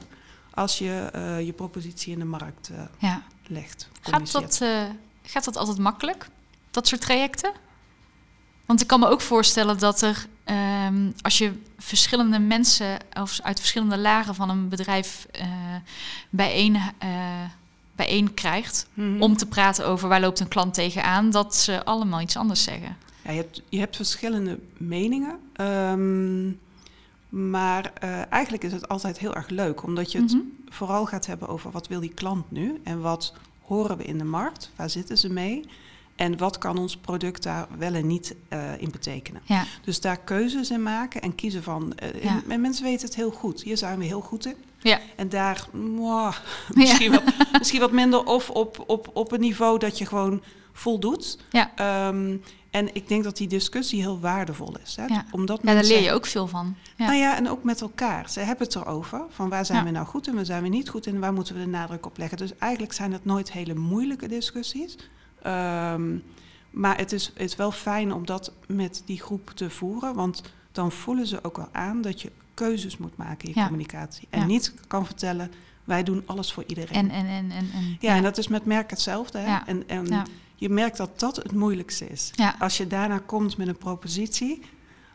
als 0.53 0.77
je 0.77 1.09
eh, 1.13 1.45
je 1.45 1.53
propositie 1.53 2.13
in 2.13 2.19
de 2.19 2.25
markt 2.25 2.69
eh, 2.69 2.81
Ja. 2.97 3.23
legt. 3.47 3.89
Gaat 4.01 4.31
dat, 4.31 4.59
eh, 4.61 4.83
gaat 5.23 5.43
dat 5.43 5.57
altijd 5.57 5.77
makkelijk, 5.77 6.27
dat 6.71 6.87
soort 6.87 7.01
trajecten? 7.01 7.51
Want 8.65 8.81
ik 8.81 8.87
kan 8.87 8.99
me 8.99 9.07
ook 9.07 9.21
voorstellen 9.21 9.79
dat 9.79 10.01
er, 10.01 10.25
ehm, 10.43 11.11
als 11.21 11.37
je 11.37 11.61
verschillende 11.77 12.39
mensen 12.39 12.97
of 13.13 13.39
uit 13.41 13.59
verschillende 13.59 13.97
lagen 13.97 14.35
van 14.35 14.49
een 14.49 14.69
bedrijf 14.69 15.27
bijeen, 16.29 16.77
bijeen 17.95 18.33
krijgt 18.33 18.87
Mhm. 18.93 19.21
om 19.21 19.37
te 19.37 19.45
praten 19.45 19.87
over 19.87 20.09
waar 20.09 20.19
loopt 20.19 20.39
een 20.39 20.47
klant 20.47 20.73
tegenaan, 20.73 21.29
dat 21.29 21.55
ze 21.55 21.85
allemaal 21.85 22.21
iets 22.21 22.37
anders 22.37 22.63
zeggen. 22.63 22.97
Ja, 23.25 23.31
je, 23.31 23.37
hebt, 23.37 23.61
je 23.69 23.79
hebt 23.79 23.95
verschillende 23.95 24.59
meningen. 24.77 25.39
ehm, 25.53 26.49
maar 27.29 27.91
eh, 27.99 28.31
eigenlijk 28.31 28.63
is 28.63 28.71
het 28.71 28.87
altijd 28.87 29.19
heel 29.19 29.35
erg 29.35 29.49
leuk, 29.49 29.83
omdat 29.83 30.11
je 30.11 30.21
het 30.21 30.33
Mhm. 30.33 30.41
vooral 30.69 31.05
gaat 31.05 31.25
hebben 31.25 31.47
over 31.47 31.71
wat 31.71 31.87
wil 31.87 31.99
die 31.99 32.13
klant 32.13 32.51
nu 32.51 32.79
en 32.83 33.01
wat 33.01 33.33
horen 33.61 33.97
we 33.97 34.03
in 34.03 34.17
de 34.17 34.23
markt, 34.23 34.71
waar 34.75 34.89
zitten 34.89 35.17
ze 35.17 35.29
mee 35.33 35.65
en 36.15 36.37
wat 36.37 36.57
kan 36.57 36.77
ons 36.77 36.97
product 36.97 37.43
daar 37.43 37.67
wel 37.77 37.93
en 37.93 38.07
niet 38.07 38.35
eh, 38.47 38.81
in 38.81 38.91
betekenen. 38.91 39.41
Ja, 39.45 39.63
Dus 39.83 40.01
daar 40.01 40.17
keuzes 40.19 40.71
in 40.71 40.83
maken 40.83 41.21
en 41.21 41.35
kiezen 41.35 41.63
van. 41.63 41.95
eh, 41.97 42.23
Ja. 42.23 42.41
En 42.47 42.61
mensen 42.61 42.83
weten 42.83 43.05
het 43.05 43.15
heel 43.15 43.31
goed. 43.31 43.61
Hier 43.63 43.77
zijn 43.77 43.99
we 43.99 44.05
heel 44.05 44.21
goed 44.21 44.45
in. 44.45 44.55
ja, 44.79 44.99
En 45.15 45.29
daar 45.29 45.67
misschien, 46.73 47.11
wat, 47.11 47.23
misschien 47.59 47.79
wat 47.79 47.91
minder 47.91 48.23
of 48.25 48.49
op, 48.49 48.83
op, 48.87 49.09
op 49.13 49.31
een 49.31 49.39
niveau 49.39 49.79
dat 49.79 49.97
je 49.97 50.05
gewoon 50.05 50.41
voldoet. 50.73 51.37
ja. 51.51 51.71
Ehm, 51.75 52.37
en 52.75 52.95
ik 52.95 53.07
denk 53.07 53.23
dat 53.23 53.37
die 53.37 53.47
discussie 53.47 54.01
heel 54.01 54.19
waardevol 54.19 54.75
is. 54.83 54.95
Hè? 54.95 55.05
Ja. 55.05 55.25
Omdat 55.31 55.59
ja 55.63 55.73
daar 55.73 55.83
leer 55.83 56.01
je 56.01 56.11
ook 56.11 56.25
veel 56.25 56.47
van. 56.47 56.75
Ja. 56.97 57.05
Nou 57.05 57.17
ja, 57.17 57.35
en 57.35 57.49
ook 57.49 57.63
met 57.63 57.81
elkaar. 57.81 58.29
Ze 58.29 58.39
hebben 58.39 58.65
het 58.65 58.75
erover. 58.75 59.21
Van 59.29 59.49
waar 59.49 59.65
zijn 59.65 59.77
Ja. 59.77 59.83
we 59.83 59.91
nou 59.91 60.05
goed 60.05 60.27
en 60.27 60.35
waar 60.35 60.45
zijn 60.45 60.63
we 60.63 60.69
niet 60.69 60.89
goed 60.89 61.07
en 61.07 61.19
waar 61.19 61.33
moeten 61.33 61.55
we 61.55 61.61
de 61.61 61.67
nadruk 61.67 62.05
op 62.05 62.17
leggen. 62.17 62.37
Dus 62.37 62.57
eigenlijk 62.57 62.93
zijn 62.93 63.11
het 63.11 63.25
nooit 63.25 63.51
hele 63.51 63.73
moeilijke 63.73 64.27
discussies. 64.27 64.95
Ehm, 65.41 66.17
maar 66.69 66.97
het 66.97 67.11
is, 67.11 67.25
het 67.25 67.41
is 67.49 67.55
wel 67.55 67.71
fijn 67.71 68.13
om 68.13 68.25
dat 68.25 68.51
met 68.67 69.01
die 69.05 69.21
groep 69.21 69.51
te 69.55 69.69
voeren. 69.69 70.15
Want 70.15 70.41
dan 70.71 70.91
voelen 70.91 71.27
ze 71.27 71.43
ook 71.43 71.57
wel 71.57 71.69
aan 71.71 72.01
dat 72.01 72.21
je 72.21 72.31
keuzes 72.53 72.97
moet 72.97 73.17
maken 73.17 73.47
in 73.47 73.53
je 73.55 73.65
communicatie. 73.65 74.27
En 74.29 74.47
niet 74.47 74.73
kan 74.87 75.05
vertellen, 75.05 75.51
wij 75.83 76.03
doen 76.03 76.23
alles 76.25 76.53
voor 76.53 76.63
iedereen. 76.67 76.95
En, 76.95 77.09
en, 77.09 77.25
en, 77.25 77.51
en, 77.51 77.69
en 77.73 77.97
ja, 77.99 78.15
en 78.15 78.23
dat 78.23 78.37
is 78.37 78.47
met 78.47 78.65
merk 78.65 78.89
hetzelfde. 78.89 79.37
Hè? 79.37 79.57
En, 79.65 79.87
en 79.87 80.05
Ja. 80.05 80.25
Je 80.55 80.69
merkt 80.69 80.97
dat 80.97 81.19
dat 81.19 81.35
het 81.35 81.51
moeilijkste 81.51 82.07
is. 82.09 82.31
Ja. 82.35 82.55
Als 82.59 82.77
je 82.77 82.87
daarna 82.87 83.19
komt 83.25 83.57
met 83.57 83.67
een 83.67 83.77
propositie, 83.77 84.61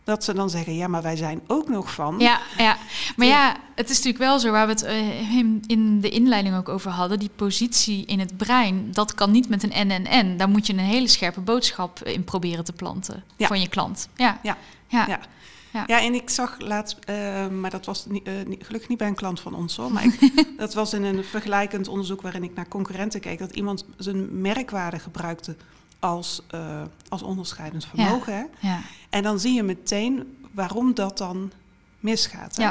dat 0.05 0.25
ze 0.25 0.35
dan 0.35 0.51
zeggen, 0.51 0.75
ja, 0.75 0.89
maar 0.89 1.03
wij 1.03 1.17
zijn 1.17 1.41
ook 1.47 1.69
nog 1.69 1.93
van. 1.93 2.19
Ja, 2.19 2.41
ja, 2.59 2.77
maar 3.17 3.27
ja, 3.27 3.57
het 3.75 3.91
is 3.91 3.97
natuurlijk 3.97 4.25
wel 4.25 4.39
zo 4.39 4.51
waar 4.51 4.67
we 4.67 4.73
het 4.73 4.83
eh, 4.83 5.37
in- 5.37 5.63
in 5.67 6.01
de 6.01 6.09
inleiding 6.09 6.57
ook 6.57 6.69
over 6.69 6.91
hadden. 6.91 7.19
Die 7.19 7.31
positie 7.37 8.05
in 8.07 8.19
het 8.19 8.37
brein, 8.37 8.89
dat 8.93 9.15
kan 9.15 9.31
niet 9.31 9.49
met 9.49 9.63
een 9.63 9.73
en 9.73 9.91
en 9.91 10.07
en. 10.07 10.37
Daar 10.37 10.49
moet 10.49 10.67
je 10.67 10.73
een 10.73 10.79
hele 10.79 11.09
scherpe 11.09 11.41
boodschap 11.41 12.03
in 12.03 12.25
proberen 12.25 12.65
te 12.65 12.73
planten 12.73 13.25
Ja. 13.37 13.47
van 13.47 13.61
je 13.61 13.69
klant. 13.69 14.09
Ja, 14.17 14.39
Ja. 14.43 14.57
ja. 14.89 15.07
Ja. 15.09 15.21
Ja. 15.73 15.85
Ja, 15.87 16.01
en 16.01 16.15
ik 16.15 16.31
zag 16.31 16.57
laatst, 16.59 16.97
eh, 17.05 17.49
maar 17.49 17.71
dat 17.71 17.87
was 17.87 18.07
niet, 18.07 18.27
eh, 18.27 18.33
gelukkig 18.59 18.89
niet 18.89 18.99
bij 18.99 19.07
een 19.09 19.15
klant 19.15 19.41
van 19.41 19.55
ons 19.55 19.77
hoor, 19.77 19.93
maar 19.93 20.05
ik, 20.05 20.33
dat 20.59 20.75
was 20.75 20.93
in 20.93 21.03
een 21.03 21.25
vergelijkend 21.25 21.89
onderzoek 21.89 22.23
waarin 22.23 22.43
ik 22.43 22.55
naar 22.55 22.69
concurrenten 22.69 23.21
keek, 23.21 23.39
dat 23.39 23.55
iemand 23.55 23.85
zijn 23.97 24.41
merkwaarde 24.41 24.99
gebruikte 24.99 25.57
als, 25.99 26.43
eh, 26.51 26.83
als 27.09 27.23
onderscheidend 27.23 27.87
vermogen. 27.87 28.33
Hè? 28.35 28.69
ja. 28.69 28.81
En 29.11 29.23
dan 29.23 29.41
zie 29.41 29.53
je 29.55 29.63
meteen 29.63 30.37
waarom 30.53 30.95
dat 30.95 31.19
dan 31.19 31.53
misgaat. 32.01 32.57
Hè? 32.57 32.71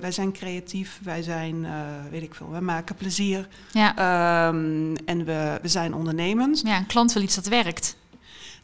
Wij 0.00 0.12
zijn 0.12 0.32
creatief, 0.32 1.00
wij 1.02 1.22
zijn, 1.22 1.66
weet 2.10 2.22
ik 2.22 2.34
veel, 2.34 2.50
we 2.50 2.60
maken 2.60 2.94
plezier 2.94 3.48
Ja. 3.72 3.96
ehm, 3.96 4.94
en 5.04 5.24
we, 5.24 5.58
we 5.62 5.68
zijn 5.68 5.94
ondernemend. 5.94 6.60
ja, 6.64 6.76
een 6.76 6.86
klant 6.86 7.12
wil 7.12 7.22
iets 7.22 7.34
dat 7.34 7.46
werkt. 7.46 7.96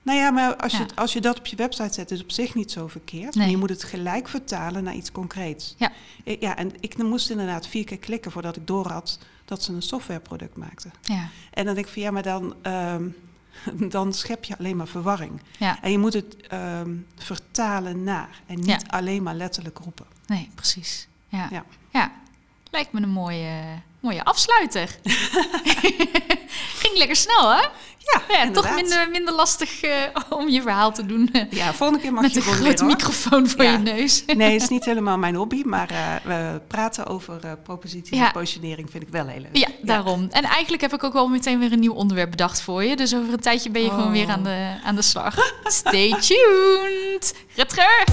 Nou 0.09 0.21
ja, 0.21 0.31
maar 0.31 0.57
als 0.57 0.73
je, 0.73 0.79
Ja. 0.79 0.87
als 0.95 1.13
je 1.13 1.21
dat 1.21 1.39
op 1.39 1.47
je 1.47 1.57
website 1.57 1.93
zet, 1.95 2.11
is 2.11 2.23
op 2.23 2.31
zich 2.33 2.55
niet 2.55 2.71
zo 2.73 2.87
verkeerd. 2.89 3.35
Nee. 3.35 3.43
Maar 3.45 3.49
je 3.51 3.57
moet 3.57 3.71
het 3.71 3.85
gelijk 3.85 4.29
vertalen 4.29 4.85
naar 4.85 4.95
iets 4.95 5.13
concreets. 5.13 5.75
Ja. 5.79 5.93
Ik- 6.25 6.41
ja, 6.41 6.57
en 6.57 6.73
ik 6.81 6.99
moest 7.03 7.31
inderdaad 7.31 7.67
vier 7.67 7.85
keer 7.85 7.99
klikken 7.99 8.31
voordat 8.33 8.57
ik 8.57 8.67
door 8.67 8.89
had 8.91 9.19
dat 9.45 9.63
ze 9.63 9.73
een 9.73 9.83
softwareproduct 9.83 10.57
maakten. 10.57 10.93
Ja, 11.03 11.29
En 11.51 11.65
dan 11.65 11.75
denk 11.75 11.87
ik 11.87 11.93
van 11.93 12.03
ja, 12.03 12.11
maar 12.11 12.23
dan, 12.23 12.55
ehm, 12.63 13.09
dan 13.97 14.13
schep 14.13 14.45
je 14.45 14.59
alleen 14.59 14.77
maar 14.77 14.89
verwarring. 14.89 15.41
ja. 15.59 15.83
En 15.83 15.91
je 15.91 15.99
moet 15.99 16.13
het 16.13 16.37
ehm, 16.47 16.95
vertalen 17.17 18.03
naar 18.05 18.43
en 18.47 18.57
niet 18.57 18.67
Ja. 18.67 18.81
alleen 18.87 19.23
maar 19.23 19.35
letterlijk 19.35 19.79
roepen. 19.79 20.07
nee, 20.27 20.51
precies. 20.55 21.09
Ja. 21.29 21.49
Ja. 21.51 21.65
ja. 21.93 22.13
Lijkt 22.71 22.93
me 22.93 23.03
een 23.03 23.09
mooie, 23.11 23.53
mooie 24.01 24.25
afsluiter. 24.25 24.89
Ging 26.83 26.97
lekker 26.97 27.17
snel, 27.17 27.51
hè? 27.51 27.61
Ja, 27.99 28.23
Ja, 28.45 28.51
toch 28.51 28.75
minder, 28.75 29.11
minder 29.11 29.35
lastig 29.35 29.81
eh, 29.83 29.93
om 30.29 30.49
je 30.49 30.63
verhaal 30.63 30.93
te 30.93 31.07
doen 31.07 31.29
eh, 31.33 31.43
Ja, 31.51 31.73
volgende 31.75 32.03
keer 32.03 32.13
mag 32.13 32.23
met 32.23 32.31
je 32.33 32.37
een 32.37 32.43
gewoon 32.45 32.59
grote 32.59 32.85
microfoon 32.85 33.49
voor 33.49 33.65
Ja. 33.65 33.73
je 33.73 33.79
neus. 33.79 34.25
Nee, 34.27 34.53
het 34.53 34.63
is 34.63 34.69
niet 34.69 34.85
helemaal 34.85 35.19
mijn 35.19 35.35
hobby, 35.35 35.63
maar 35.65 35.91
eh, 35.91 36.15
we 36.25 36.61
praten 36.69 37.07
over 37.07 37.59
propositie 37.63 38.17
Ja. 38.17 38.27
en 38.27 38.33
positionering 38.33 38.91
vind 38.91 39.03
ik 39.03 39.09
wel 39.09 39.27
heel 39.27 39.41
leuk. 39.41 39.57
Ja, 39.57 39.69
daarom. 39.83 40.27
En 40.31 40.43
eigenlijk 40.45 40.83
heb 40.83 40.93
ik 40.95 41.05
ook 41.05 41.15
al 41.15 41.29
meteen 41.29 41.59
weer 41.59 41.73
een 41.73 41.81
nieuw 41.81 41.95
onderwerp 41.95 42.31
bedacht 42.31 42.61
voor 42.61 42.85
je. 42.85 42.97
Dus 42.97 43.15
over 43.15 43.33
een 43.33 43.41
tijdje 43.41 43.71
ben 43.71 43.83
je 43.83 43.89
gewoon 43.91 44.05
Oh. 44.07 44.13
weer 44.13 44.29
aan 44.29 44.43
de, 44.43 44.75
aan 44.85 44.95
de 44.95 45.03
slag. 45.03 45.53
Stay 45.65 46.11
tuned! 46.21 47.35
Rutger! 47.55 48.05